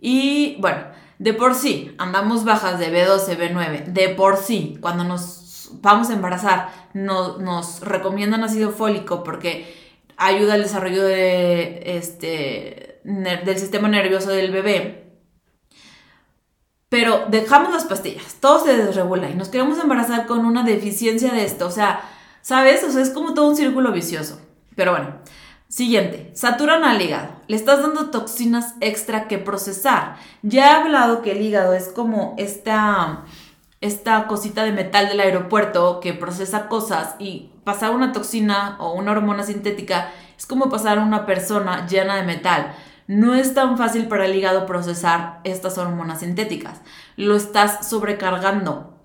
[0.00, 0.84] Y bueno,
[1.18, 6.14] de por sí andamos bajas de B12, B9, de por sí, cuando nos vamos a
[6.14, 9.74] embarazar, nos recomiendan ácido fólico porque
[10.16, 15.06] ayuda al desarrollo de, este, del sistema nervioso del bebé.
[16.88, 21.44] Pero dejamos las pastillas, todo se desregula y nos queremos embarazar con una deficiencia de
[21.44, 21.66] esto.
[21.66, 22.00] O sea,
[22.42, 22.82] ¿sabes?
[22.82, 24.40] O sea, es como todo un círculo vicioso.
[24.76, 25.20] Pero bueno,
[25.70, 27.28] Siguiente, saturan al hígado.
[27.46, 30.16] Le estás dando toxinas extra que procesar.
[30.42, 33.22] Ya he hablado que el hígado es como esta,
[33.80, 39.12] esta cosita de metal del aeropuerto que procesa cosas y pasar una toxina o una
[39.12, 42.74] hormona sintética es como pasar a una persona llena de metal.
[43.06, 46.80] No es tan fácil para el hígado procesar estas hormonas sintéticas.
[47.14, 48.98] Lo estás sobrecargando.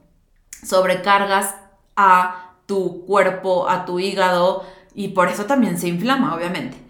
[0.64, 1.54] Sobrecargas
[1.96, 6.86] a tu cuerpo, a tu hígado, y por eso también se inflama, obviamente.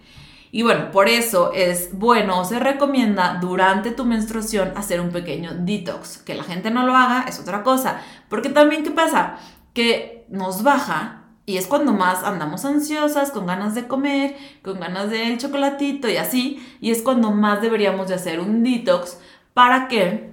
[0.52, 6.18] Y bueno, por eso es bueno se recomienda durante tu menstruación hacer un pequeño detox.
[6.18, 8.00] Que la gente no lo haga es otra cosa.
[8.30, 9.36] Porque también, ¿qué pasa?
[9.74, 15.10] Que nos baja Y es cuando más andamos ansiosas, con ganas de comer, con ganas
[15.10, 16.66] del chocolatito y así.
[16.80, 19.18] Y es cuando más deberíamos de hacer un detox
[19.54, 20.32] para que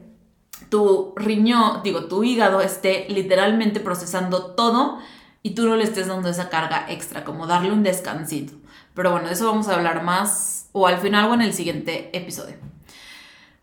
[0.70, 5.00] tu riñón, digo, tu hígado esté literalmente procesando todo
[5.44, 8.54] y tú no le estés dando esa carga extra, como darle un descansito.
[8.96, 12.10] Pero bueno, de eso vamos a hablar más o al final o en el siguiente
[12.18, 12.56] episodio.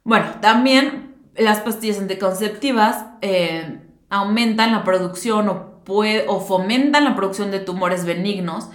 [0.04, 7.60] Bueno, también las pastillas anticonceptivas eh, aumentan la producción o, o fomentan la producción de
[7.60, 8.68] tumores benignos.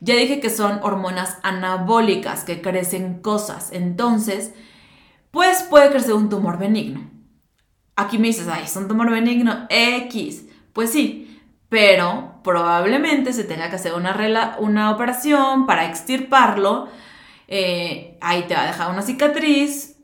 [0.00, 3.70] Ya dije que son hormonas anabólicas que crecen cosas.
[3.72, 4.52] Entonces,
[5.30, 7.10] pues puede crecer un tumor benigno.
[7.96, 10.44] Aquí me dices, ay, es un tumor benigno X.
[10.72, 16.88] Pues sí, pero probablemente se tenga que hacer una, una operación para extirparlo.
[17.48, 19.96] Eh, ahí te va a dejar una cicatriz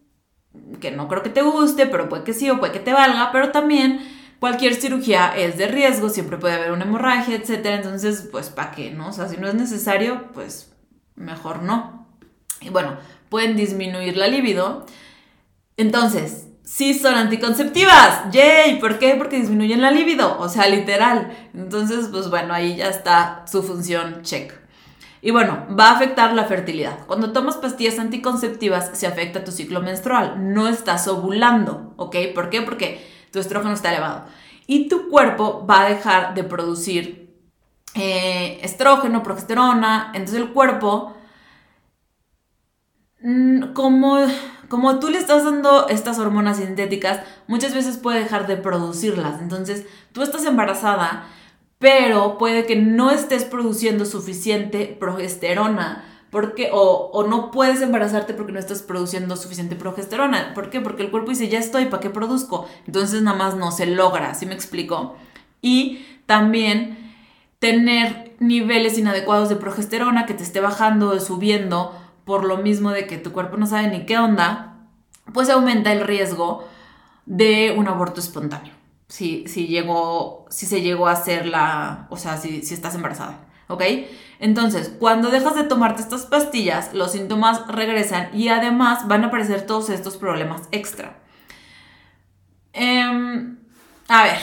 [0.80, 3.30] que no creo que te guste, pero puede que sí o puede que te valga,
[3.30, 4.00] pero también
[4.40, 7.64] cualquier cirugía es de riesgo, siempre puede haber una hemorragia, etc.
[7.64, 8.90] Entonces, pues, ¿para qué?
[8.90, 9.10] ¿No?
[9.10, 10.74] O sea, si no es necesario, pues
[11.14, 12.08] mejor no.
[12.60, 12.96] Y bueno,
[13.28, 14.84] pueden disminuir la libido.
[15.76, 18.30] Entonces, sí son anticonceptivas.
[18.32, 18.78] ¡Yay!
[18.80, 19.14] ¿Por qué?
[19.16, 21.36] Porque disminuyen la libido, o sea, literal.
[21.54, 24.52] Entonces, pues bueno, ahí ya está su función check.
[25.20, 27.06] Y bueno, va a afectar la fertilidad.
[27.06, 30.52] Cuando tomas pastillas anticonceptivas, se afecta tu ciclo menstrual.
[30.52, 32.16] No estás ovulando, ¿ok?
[32.34, 32.60] ¿Por qué?
[32.62, 34.24] Porque tu estrógeno está elevado.
[34.66, 37.36] Y tu cuerpo va a dejar de producir
[37.94, 40.10] eh, estrógeno, progesterona.
[40.14, 41.14] Entonces el cuerpo,
[43.20, 44.18] mm, como
[44.72, 49.38] como tú le estás dando estas hormonas sintéticas, muchas veces puede dejar de producirlas.
[49.42, 51.26] Entonces, tú estás embarazada,
[51.78, 56.06] pero puede que no estés produciendo suficiente progesterona.
[56.30, 60.54] Porque, o, o, no puedes embarazarte porque no estás produciendo suficiente progesterona.
[60.54, 60.80] ¿Por qué?
[60.80, 62.66] Porque el cuerpo dice, ya estoy, ¿para qué produzco?
[62.86, 65.16] Entonces nada más no se logra, ¿sí me explico?
[65.60, 67.14] Y también
[67.58, 73.06] tener niveles inadecuados de progesterona que te esté bajando o subiendo por lo mismo de
[73.06, 74.86] que tu cuerpo no sabe ni qué onda,
[75.32, 76.68] pues aumenta el riesgo
[77.26, 78.74] de un aborto espontáneo.
[79.08, 83.40] Si, si, llegó, si se llegó a hacer la, o sea, si, si estás embarazada,
[83.68, 83.82] ¿ok?
[84.38, 89.66] Entonces, cuando dejas de tomarte estas pastillas, los síntomas regresan y además van a aparecer
[89.66, 91.22] todos estos problemas extra.
[92.72, 93.58] Em,
[94.08, 94.38] a ver,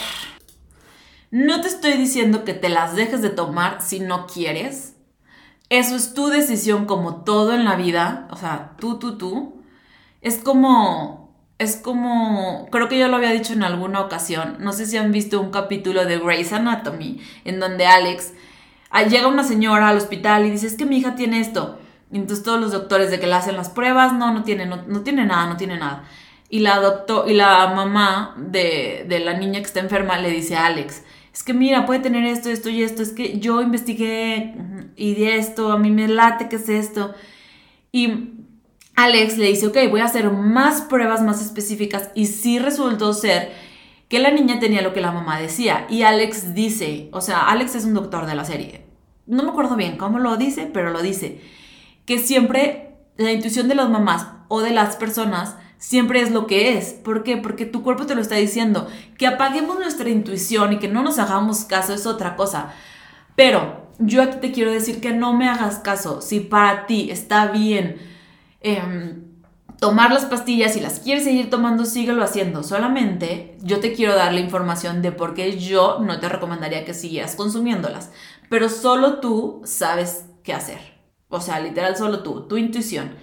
[1.30, 4.94] no te estoy diciendo que te las dejes de tomar si no quieres,
[5.70, 9.62] eso es tu decisión como todo en la vida, o sea, tú, tú, tú.
[10.20, 14.84] Es como, es como, creo que yo lo había dicho en alguna ocasión, no sé
[14.86, 18.34] si han visto un capítulo de Grey's Anatomy, en donde Alex,
[18.90, 21.78] ah, llega una señora al hospital y dice, es que mi hija tiene esto.
[22.12, 25.00] Y entonces todos los doctores de que le hacen las pruebas, no, no tiene, no,
[25.02, 26.04] tiene nada, no tiene nada.
[26.48, 30.56] Y la, doctor, y la mamá de, de la niña que está enferma le dice
[30.56, 34.54] a Alex, es que mira, puede tener esto, esto y esto, es que yo investigué
[34.96, 37.14] y de esto, a mí me late que es esto.
[37.92, 38.34] Y
[38.96, 43.52] Alex le dice, ok, voy a hacer más pruebas más específicas y sí resultó ser
[44.08, 45.86] que la niña tenía lo que la mamá decía.
[45.88, 48.84] Y Alex dice, o sea, Alex es un doctor de la serie.
[49.26, 51.40] No me acuerdo bien cómo lo dice, pero lo dice.
[52.06, 56.78] Que siempre la intuición de las mamás o de las personas siempre es lo que
[56.78, 56.92] es.
[56.92, 57.36] ¿Por qué?
[57.36, 58.86] Porque tu cuerpo te lo está diciendo.
[59.18, 62.72] Que apaguemos nuestra intuición y que no nos hagamos caso es otra cosa.
[63.34, 66.20] Pero yo aquí te quiero decir que no me hagas caso.
[66.20, 67.96] Si para ti está bien
[68.60, 69.24] em,
[69.80, 72.62] tomar las pastillas y las quieres seguir tomando, síguelo haciendo.
[72.62, 76.94] Solamente yo te quiero dar la información de por qué yo no te recomendaría que
[76.94, 78.12] siguieras consumiéndolas.
[78.50, 81.00] Pero solo tú sabes qué hacer.
[81.30, 83.14] O sea, literal, solo tú, tu intuición.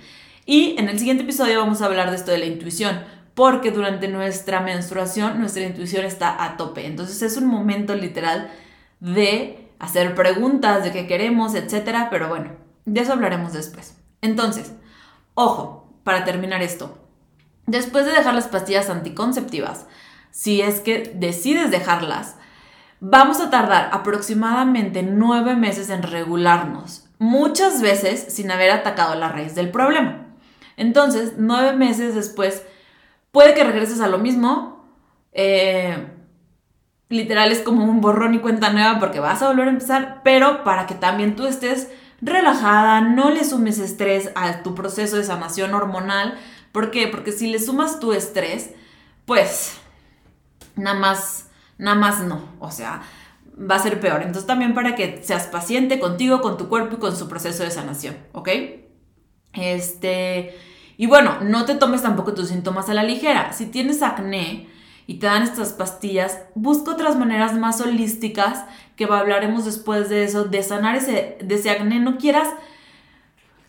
[0.50, 3.04] Y en el siguiente episodio vamos a hablar de esto de la intuición,
[3.36, 6.86] porque durante nuestra menstruación nuestra intuición está a tope.
[6.86, 8.50] Entonces es un momento literal
[9.02, 12.52] de hacer preguntas de qué queremos, etcétera, pero bueno,
[12.86, 13.98] de eso hablaremos después.
[14.22, 14.72] Entonces,
[15.34, 16.98] ojo, para terminar esto.
[17.66, 19.86] Después de dejar las pastillas anticonceptivas,
[20.32, 22.38] si es que decides dejarlas,
[23.02, 29.54] vamos a tardar aproximadamente nueve meses en regularnos, muchas veces sin haber atacado la raíz
[29.54, 30.27] del problema.
[30.78, 32.64] Entonces, nueve meses después,
[33.32, 34.86] puede que regreses a lo mismo.
[35.34, 36.08] Eh,
[37.10, 40.64] literal es como un borrón y cuenta nueva porque vas a volver a empezar, pero
[40.64, 41.90] para que también tú estés
[42.22, 46.38] relajada, no le sumes estrés a tu proceso de sanación hormonal.
[46.72, 47.08] ¿Por qué?
[47.08, 48.72] Porque si le sumas tu estrés,
[49.26, 49.78] pues
[50.76, 52.42] nada más, nada más no.
[52.60, 53.02] O sea,
[53.60, 54.22] va a ser peor.
[54.22, 57.72] Entonces también para que seas paciente contigo, con tu cuerpo y con su proceso de
[57.72, 58.50] sanación, ¿ok?
[59.54, 60.56] Este,
[60.98, 63.54] y bueno, no te tomes tampoco tus síntomas a la ligera.
[63.54, 64.68] Si tienes acné
[65.06, 70.46] y te dan estas pastillas, busca otras maneras más holísticas que hablaremos después de eso,
[70.46, 72.50] de sanar ese, de acné, no quieras...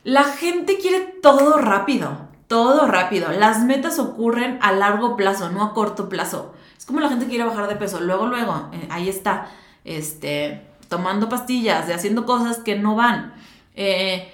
[0.04, 3.30] La gente quiere todo rápido, todo rápido.
[3.32, 6.54] Las metas ocurren a largo plazo, no a corto plazo.
[6.78, 9.50] Es como la gente quiere bajar de peso, luego, luego, eh, ahí está,
[9.84, 13.34] este, tomando pastillas, haciendo cosas que no van.
[13.74, 14.32] Eh,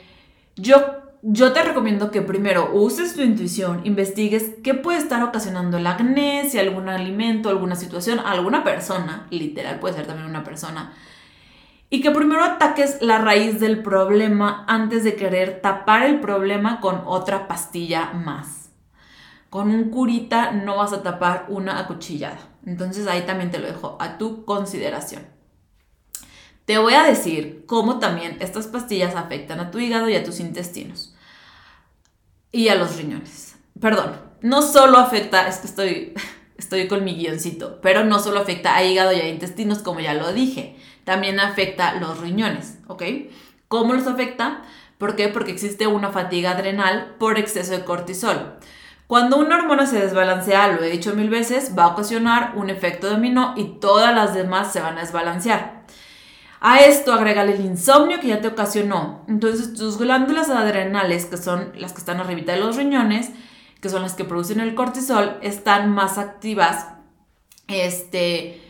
[0.55, 5.87] yo yo te recomiendo que primero uses tu intuición, investigues qué puede estar ocasionando el
[5.87, 10.93] acné, si algún alimento, alguna situación, alguna persona, literal puede ser también una persona,
[11.89, 17.01] y que primero ataques la raíz del problema antes de querer tapar el problema con
[17.07, 18.69] otra pastilla más.
[19.49, 22.39] Con un curita no vas a tapar una acuchillada.
[22.67, 25.23] Entonces ahí también te lo dejo a tu consideración.
[26.65, 30.41] Te voy a decir cómo también estas pastillas afectan a tu hígado y a tus
[30.41, 31.14] intestinos
[32.55, 33.57] y a los riñones.
[33.81, 36.15] Perdón, no solo afecta, es que estoy,
[36.57, 40.15] estoy con mi guioncito, pero no solo afecta a hígado y a intestinos, como ya
[40.15, 43.03] lo dije, también afecta los riñones, ¿ok?
[43.67, 44.63] ¿Cómo los afecta?
[44.99, 45.29] ¿Por qué?
[45.29, 48.55] Porque existe una fatiga adrenal por exceso de cortisol.
[49.09, 53.11] Cuando una hormona se desbalancea, lo he dicho mil veces, va a ocasionar un efecto
[53.11, 55.74] dominó y todas las demás se van a desbalancear.
[56.67, 59.23] A esto agrégale el insomnio que ya te ocasionó.
[59.29, 63.29] Entonces tus glándulas adrenales, que son las que están arribita de los riñones,
[63.83, 66.87] que son las que producen el cortisol, están más activas.
[67.69, 68.63] Este,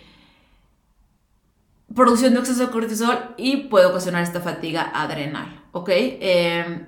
[1.94, 5.90] produciendo exceso de cortisol y puede ocasionar esta fatiga adrenal, ¿ok?
[5.92, 6.86] Em,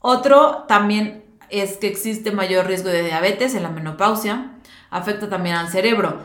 [0.00, 4.52] otro también es que existe mayor riesgo de diabetes en la menopausia,
[4.88, 6.22] afecta también al cerebro.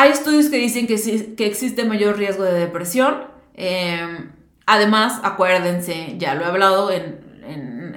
[0.00, 3.22] Hay estudios que dicen que, existe mayor riesgo de depresión.
[3.52, 4.32] Em,
[4.64, 7.28] además, acuérdense, ya lo he hablado en,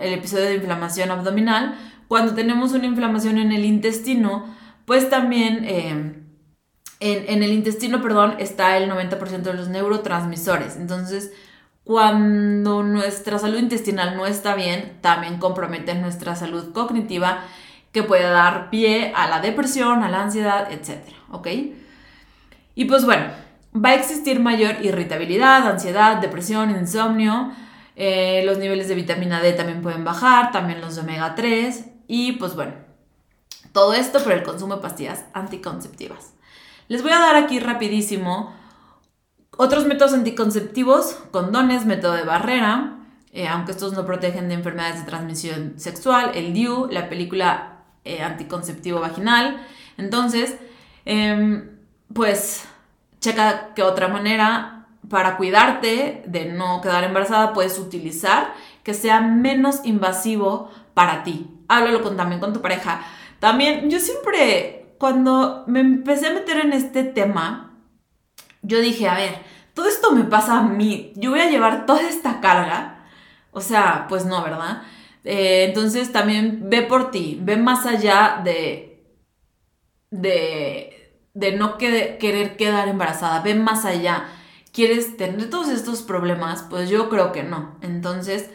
[0.01, 1.79] el episodio de inflamación abdominal,
[2.09, 6.25] cuando tenemos una inflamación en el intestino, pues también em,
[6.99, 10.75] en, en, el intestino, perdón, está el 90% de los neurotransmisores.
[10.75, 11.31] Entonces,
[11.85, 17.45] cuando nuestra salud intestinal no está bien, también compromete nuestra salud cognitiva,
[17.93, 20.99] que puede dar pie a la depresión, a la ansiedad, etc.
[21.31, 21.47] ¿Ok?
[22.75, 23.25] Y pues bueno,
[23.73, 27.51] va a existir mayor irritabilidad, ansiedad, depresión, insomnio.
[27.95, 31.85] Eh, los niveles de vitamina D también pueden bajar, también los de omega 3.
[32.07, 32.73] Y pues bueno,
[33.71, 36.33] todo esto por el consumo de pastillas anticonceptivas.
[36.87, 38.53] Les voy a dar aquí rapidísimo
[39.57, 42.97] otros métodos anticonceptivos, condones, método de barrera,
[43.31, 48.21] eh, aunque estos no protegen de enfermedades de transmisión sexual, el DIU, la película eh,
[48.21, 49.65] anticonceptivo vaginal.
[49.97, 50.55] Entonces,
[51.05, 51.72] em,
[52.13, 52.65] pues
[53.19, 58.53] checa que otra manera para cuidarte de no quedar embarazada puedes utilizar
[58.83, 61.49] que sea menos invasivo para ti.
[61.67, 63.01] Háblalo también con tu pareja.
[63.39, 67.77] También yo siempre, cuando me empecé a meter en este tema,
[68.61, 69.35] yo dije, a ver,
[69.73, 73.05] todo esto me pasa a mí, yo voy a llevar toda esta carga.
[73.51, 74.83] O sea, pues no, ¿verdad?
[75.23, 79.05] Eh, entonces también ve por ti, ve más allá de,
[80.11, 80.92] de,
[81.33, 84.25] de no querer quedar embarazada, ve más allá.
[84.71, 86.65] ¿Quieres tener todos estos problemas?
[86.69, 87.75] Pues yo creo que no.
[87.81, 88.49] Entonces,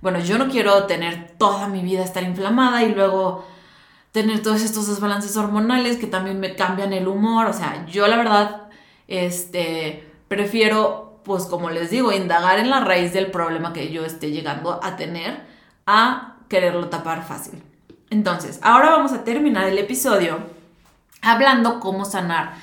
[0.00, 3.46] bueno, yo no quiero tener toda mi vida estar inflamada y luego
[4.12, 7.46] tener todos estos desbalances hormonales que también me cambian el humor.
[7.46, 8.68] O sea, yo la verdad,
[9.08, 14.30] este, prefiero, pues como les digo, indagar en la raíz del problema que yo esté
[14.30, 15.40] llegando a tener
[15.86, 17.62] a quererlo tapar fácil.
[18.10, 20.61] Entonces, ahora vamos a terminar el episodio
[21.22, 22.54] hablando cómo sanar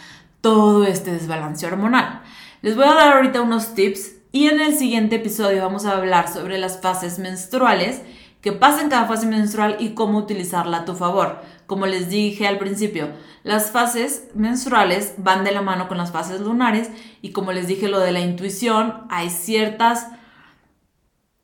[0.42, 2.22] todo este desbalance hormonal.
[2.62, 6.32] Les voy a dar ahorita unos tips y en el siguiente episodio vamos a hablar
[6.32, 8.02] sobre las fases menstruales,
[8.42, 11.42] qué pasa en cada fase menstrual y cómo utilizarla a tu favor.
[11.66, 13.10] Como les dije al principio,
[13.44, 16.90] las fases menstruales van de la mano con las fases lunares
[17.22, 20.08] y como les dije lo de la intuición, hay ciertas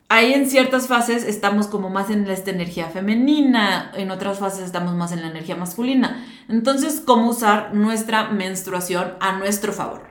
[0.07, 4.93] Ahí en ciertas fases estamos como más en esta energía femenina, en otras fases estamos
[4.93, 6.23] más en la energía masculina.
[6.47, 10.07] Entonces, ¿cómo usar nuestra menstruación a nuestro favor?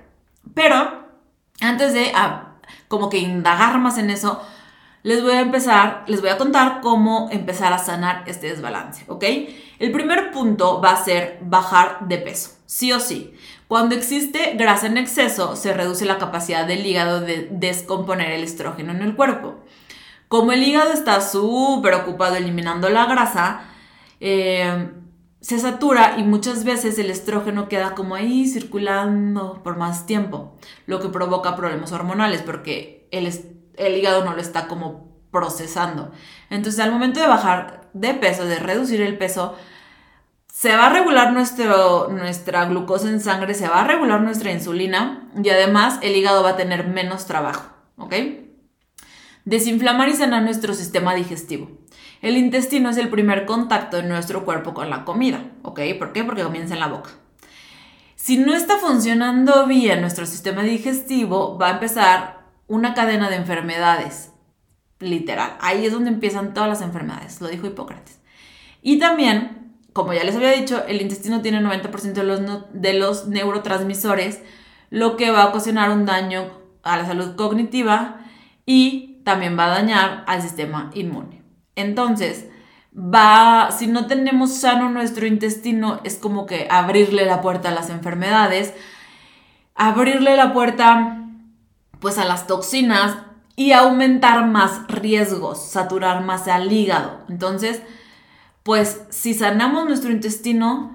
[0.53, 1.07] Pero,
[1.61, 2.57] antes de ah,
[2.89, 4.43] como que indagar más en eso,
[5.05, 9.23] les voy a empezar, les voy a contar cómo empezar a sanar este desbalance, ¿ok?
[9.79, 13.35] El primer punto va a ser bajar de peso, sí o sí.
[13.69, 18.93] Cuando existe grasa en exceso, se reduce la capacidad del hígado de descomponer el estrógeno
[18.93, 19.57] en el cuerpo.
[20.29, 23.63] Como el hígado está súper ocupado eliminando la grasa,
[24.21, 24.91] eh,
[25.45, 30.57] se satura y muchas veces el estrógeno queda como ahí circulando por más tiempo,
[30.87, 33.31] lo que provoca problemas hormonales porque el,
[33.77, 36.13] el hígado no lo está como procesando.
[36.49, 39.55] Entonces al momento de bajar de peso, de reducir el peso,
[40.51, 45.29] se va a regular nuestro, nuestra glucosa en sangre, se va a regular nuestra insulina
[45.43, 48.15] y además el hígado va a tener menos trabajo, ¿ok?
[49.45, 51.71] Desinflamar y sanar nuestro sistema digestivo.
[52.23, 55.81] El intestino es el primer contacto de nuestro cuerpo con la comida, ¿ok?
[55.99, 56.25] ¿Por qué?
[56.25, 57.11] Porque comienza en la boca.
[58.17, 64.31] Si no está funcionando bien nuestro sistema digestivo, va a empezar una cadena de enfermedades,
[64.99, 65.59] literal.
[65.61, 68.21] Ahí es donde empiezan todas las enfermedades, lo dijo Hipócrates.
[68.81, 72.41] Y también, como ya les había dicho, el intestino tiene 90% de los,
[72.73, 74.41] de los neurotransmisores,
[74.89, 76.51] lo que va a ocasionar un daño
[76.83, 78.25] a la salud cognitiva
[78.65, 81.43] y también va a dañar al sistema inmune.
[81.75, 82.47] Entonces,
[82.97, 87.91] va, si no tenemos sano nuestro intestino, es como que abrirle la puerta a las
[87.91, 88.73] enfermedades,
[89.75, 91.21] abrirle la puerta
[91.99, 93.17] pues a las toxinas
[93.57, 97.25] y aumentar más riesgos, saturar más al hígado.
[97.29, 97.83] Entonces,
[98.63, 100.94] pues si sanamos nuestro intestino,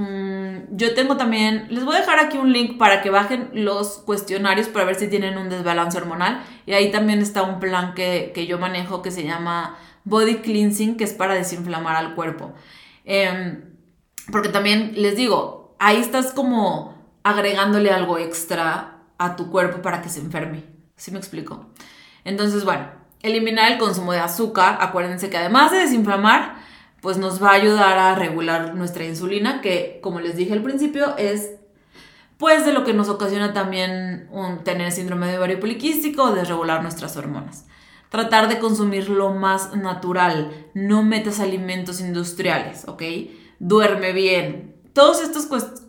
[0.00, 3.98] mm, yo tengo también, les voy a dejar aquí un link para que bajen los
[3.98, 6.42] cuestionarios para ver si tienen un desbalance hormonal.
[6.66, 10.96] Y ahí también está un plan que, que yo manejo que se llama body cleansing,
[10.96, 12.52] que es para desinflamar al cuerpo.
[13.04, 13.62] Em,
[14.30, 20.08] porque también les digo, ahí estás como agregándole algo extra a tu cuerpo para que
[20.08, 20.64] se enferme.
[20.96, 21.66] ¿Sí me explico?
[22.24, 22.86] Entonces, bueno,
[23.22, 24.78] eliminar el consumo de azúcar.
[24.80, 26.56] Acuérdense que además de desinflamar,
[27.00, 31.16] pues nos va a ayudar a regular nuestra insulina, que como les dije al principio,
[31.16, 31.52] es
[32.40, 34.30] pues de lo que nos ocasiona también
[34.64, 37.66] tener síndrome de ovario poliquístico o desregular nuestras hormonas.
[38.08, 43.02] Tratar de consumir lo más natural, no metas alimentos industriales, ¿ok?
[43.58, 44.74] Duerme bien.
[44.94, 45.48] Todos estos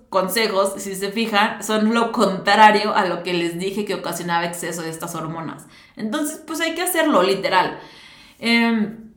[0.09, 4.81] consejos, si se fijan, son lo contrario a lo que les dije que ocasionaba exceso
[4.81, 5.65] de estas hormonas.
[5.95, 7.79] Entonces, pues hay que hacerlo, literal.
[8.39, 9.10] Em,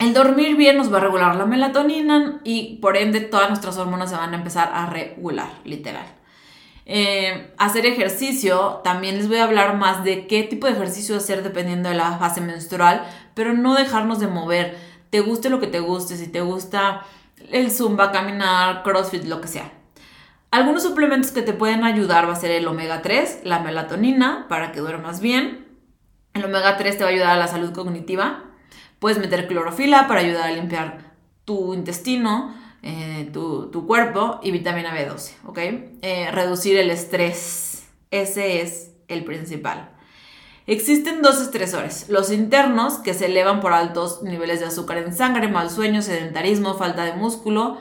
[0.00, 4.08] el dormir bien nos va a regular la melatonina y por ende todas nuestras hormonas
[4.08, 6.06] se van a empezar a regular, literal.
[6.86, 11.42] Eh, hacer ejercicio, también les voy a hablar más de qué tipo de ejercicio hacer
[11.42, 14.78] dependiendo de la fase menstrual, pero no dejarnos de mover.
[15.10, 17.02] Te guste lo que te guste, si te gusta
[17.50, 19.70] el zumba, caminar, crossfit, lo que sea.
[20.50, 24.72] Algunos suplementos que te pueden ayudar va a ser el omega 3, la melatonina, para
[24.72, 25.68] que duermas bien.
[26.32, 28.49] El omega 3 te va a ayudar a la salud cognitiva.
[29.00, 32.54] Puedes meter clorofila para ayudar a limpiar tu intestino.
[32.82, 35.58] Eh, tu, cuerpo y vitamina B12, ¿ok?
[36.00, 39.90] Eh, reducir el estrés, ese es el principal.
[40.66, 45.48] Existen dos estresores, los internos, que se elevan por altos niveles de azúcar en sangre,
[45.48, 47.78] mal sueño, sedentarismo, falta de músculo.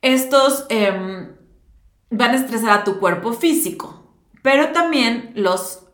[0.00, 1.36] Estos em,
[2.10, 4.10] van a estresar a tu cuerpo físico,
[4.42, 5.86] pero también los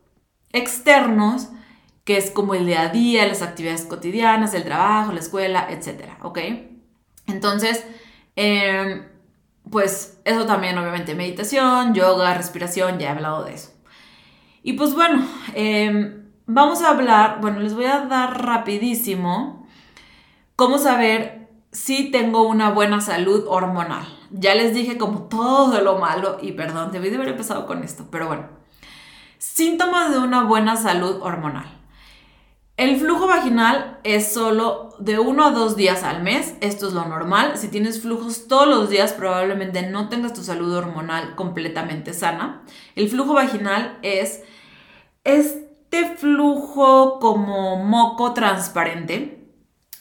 [0.53, 1.49] externos,
[2.05, 6.19] que es como el día a día, las actividades cotidianas, el trabajo, la escuela, etcétera,
[6.23, 6.39] ¿ok?
[7.27, 7.85] Entonces,
[8.37, 9.07] em,
[9.71, 13.73] pues eso también obviamente meditación, yoga, respiración, ya he hablado de eso.
[14.63, 15.25] Y pues bueno,
[15.55, 19.67] em, vamos a hablar, bueno, les voy a dar rapidísimo
[20.57, 24.07] cómo saber si tengo una buena salud hormonal.
[24.31, 28.07] Ya les dije como todo lo malo y perdón, debí de haber empezado con esto,
[28.11, 28.47] pero bueno.
[29.39, 31.82] Síntomas de una buena salud hormonal.
[32.83, 37.05] El flujo vaginal es solo de uno a dos días al mes, esto es lo
[37.05, 37.53] normal.
[37.55, 42.64] Si tienes flujos todos los días, probablemente no tengas tu salud hormonal completamente sana.
[42.97, 44.43] El flujo vaginal es
[45.22, 49.47] este flujo como moco transparente.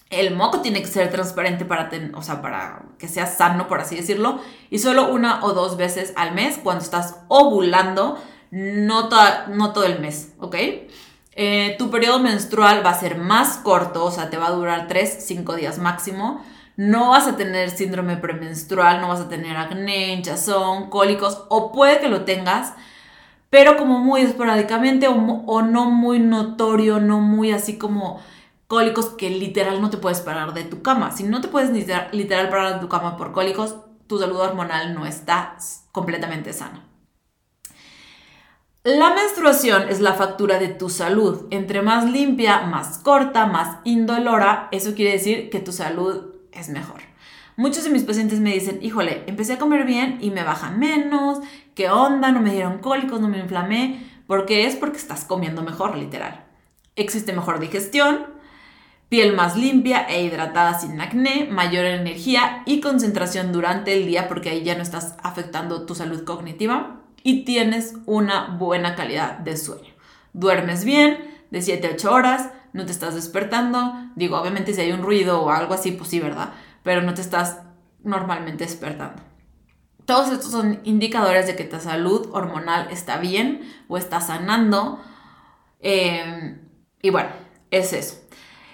[0.10, 3.96] El moco tiene que ser transparente para, o sea, para que sea sano, por así
[3.96, 4.40] decirlo,
[4.72, 8.18] y solo una o dos veces al mes cuando estás ovulando,
[8.50, 9.08] no,
[9.50, 10.56] no todo el mes, ¿ok?
[11.34, 14.88] Eh, tu periodo menstrual va a ser más corto, o sea, te va a durar
[14.88, 16.44] 3, 5 días máximo.
[16.78, 22.00] No vas a tener síndrome premenstrual, no vas a tener acné, hinchazón, cólicos, o puede
[22.00, 22.74] que lo tengas,
[23.50, 28.22] pero como muy esporádicamente o, no muy notorio, no muy así como
[28.68, 31.12] cólicos que literal no te puedes parar de tu cama.
[31.12, 33.76] Si no te puedes literal parar de tu cama por cólicos,
[34.08, 35.58] tu salud hormonal no está
[35.92, 36.91] completamente sana.
[38.84, 41.46] La menstruación es la factura de tu salud.
[41.52, 47.02] Entre más limpia, más corta, más indolora, eso quiere decir que tu salud es mejor.
[47.58, 51.42] Muchos de mis pacientes me dicen, híjole, empecé a comer bien y me baja menos,
[51.76, 52.32] ¿qué onda?
[52.32, 54.04] No me dieron cólicos, no me inflamé.
[54.26, 54.76] ¿Por qué es?
[54.76, 56.44] Porque estás comiendo mejor, literal.
[56.96, 58.26] Existe mejor digestión,
[59.10, 64.50] piel más limpia e hidratada sin acné, mayor energía y concentración durante el día porque
[64.50, 69.94] ahí ya no estás afectando tu salud cognitiva y tienes una buena calidad de sueño.
[70.34, 71.18] Duermes bien,
[71.52, 73.94] de 7 a 8 horas, no te estás despertando.
[74.16, 76.54] Digo, obviamente si hay un ruido o algo así, pues sí, ¿verdad?
[76.84, 77.60] Pero no te estás
[78.04, 79.22] normalmente despertando.
[80.06, 85.00] Todos estos son indicadores de que tu salud hormonal está bien o está sanando.
[85.80, 86.58] Eh,
[87.02, 87.30] y bueno,
[87.70, 88.22] es eso.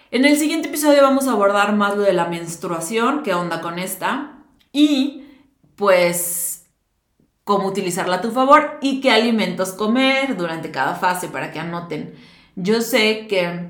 [0.10, 3.78] En el siguiente episodio vamos a abordar más lo de la menstruación, qué onda con
[3.78, 4.38] esta,
[4.72, 5.26] y
[5.76, 6.67] pues
[7.48, 12.14] cómo utilizarla a tu favor y qué alimentos comer durante cada fase para que anoten.
[12.58, 13.70] Yo sé que,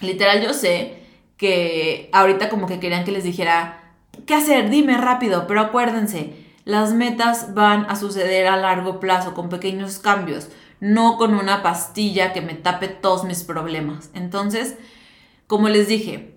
[0.00, 1.02] literal yo sé
[1.36, 4.70] que ahorita como que querían que les dijera, ¿qué hacer?
[4.70, 6.32] Dime rápido, pero acuérdense,
[6.64, 10.46] las metas van a suceder a largo plazo con pequeños cambios,
[10.78, 14.10] no con una pastilla que me tape todos mis problemas.
[14.14, 14.76] Entonces,
[15.48, 16.36] como les dije,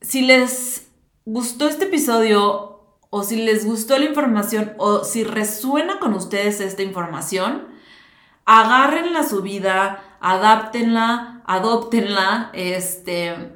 [0.00, 0.86] si les
[1.24, 2.75] gustó este episodio
[3.10, 7.68] o si les gustó la información o si resuena con ustedes esta información,
[8.44, 13.52] agárrenla a su vida, adáptenla, adoptenla, este...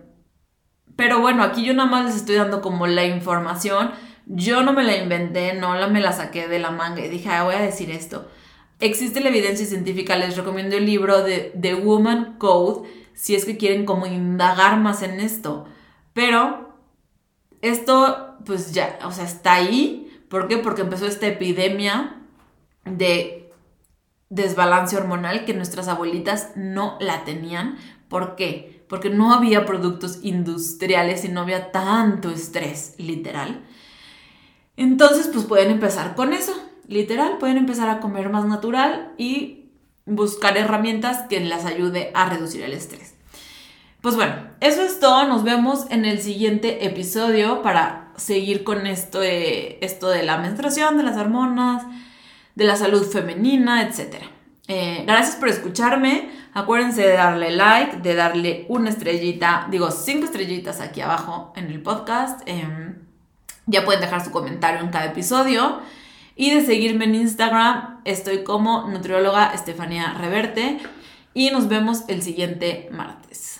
[0.96, 3.92] Pero bueno, aquí yo nada más les estoy dando como la información.
[4.26, 7.30] Yo no me la inventé, no la me la saqué de la manga y dije,
[7.30, 8.28] ah, voy a decir esto.
[8.80, 13.56] Existe la evidencia científica, les recomiendo el libro de The Woman Code si es que
[13.56, 15.66] quieren como indagar más en esto.
[16.12, 16.74] Pero
[17.60, 20.22] esto, pues ya, o sea, está ahí.
[20.28, 20.58] ¿Por qué?
[20.58, 22.20] Porque empezó esta epidemia
[22.84, 23.52] de
[24.28, 27.78] desbalance hormonal que nuestras abuelitas no la tenían.
[28.08, 28.84] ¿Por qué?
[28.88, 33.62] Porque no había productos industriales y no había tanto estrés, literal.
[34.76, 36.54] Entonces, pues pueden empezar con eso,
[36.86, 39.70] literal, pueden empezar a comer más natural y
[40.06, 43.14] buscar herramientas que las ayude a reducir el estrés.
[44.00, 45.26] Pues bueno, eso es todo.
[45.26, 50.96] Nos vemos en el siguiente episodio para seguir con esto de, esto de la menstruación,
[50.96, 51.84] de las hormonas,
[52.54, 54.16] de la salud femenina, etc.
[54.68, 56.30] Eh, gracias por escucharme.
[56.52, 61.80] Acuérdense de darle like, de darle una estrellita, digo cinco estrellitas aquí abajo en el
[61.82, 62.42] podcast.
[62.46, 62.96] Em,
[63.66, 65.80] ya pueden dejar su comentario en cada episodio
[66.36, 68.00] y de seguirme en Instagram.
[68.04, 70.78] Estoy como nutrióloga Estefanía Reverte
[71.32, 73.59] y nos vemos el siguiente martes.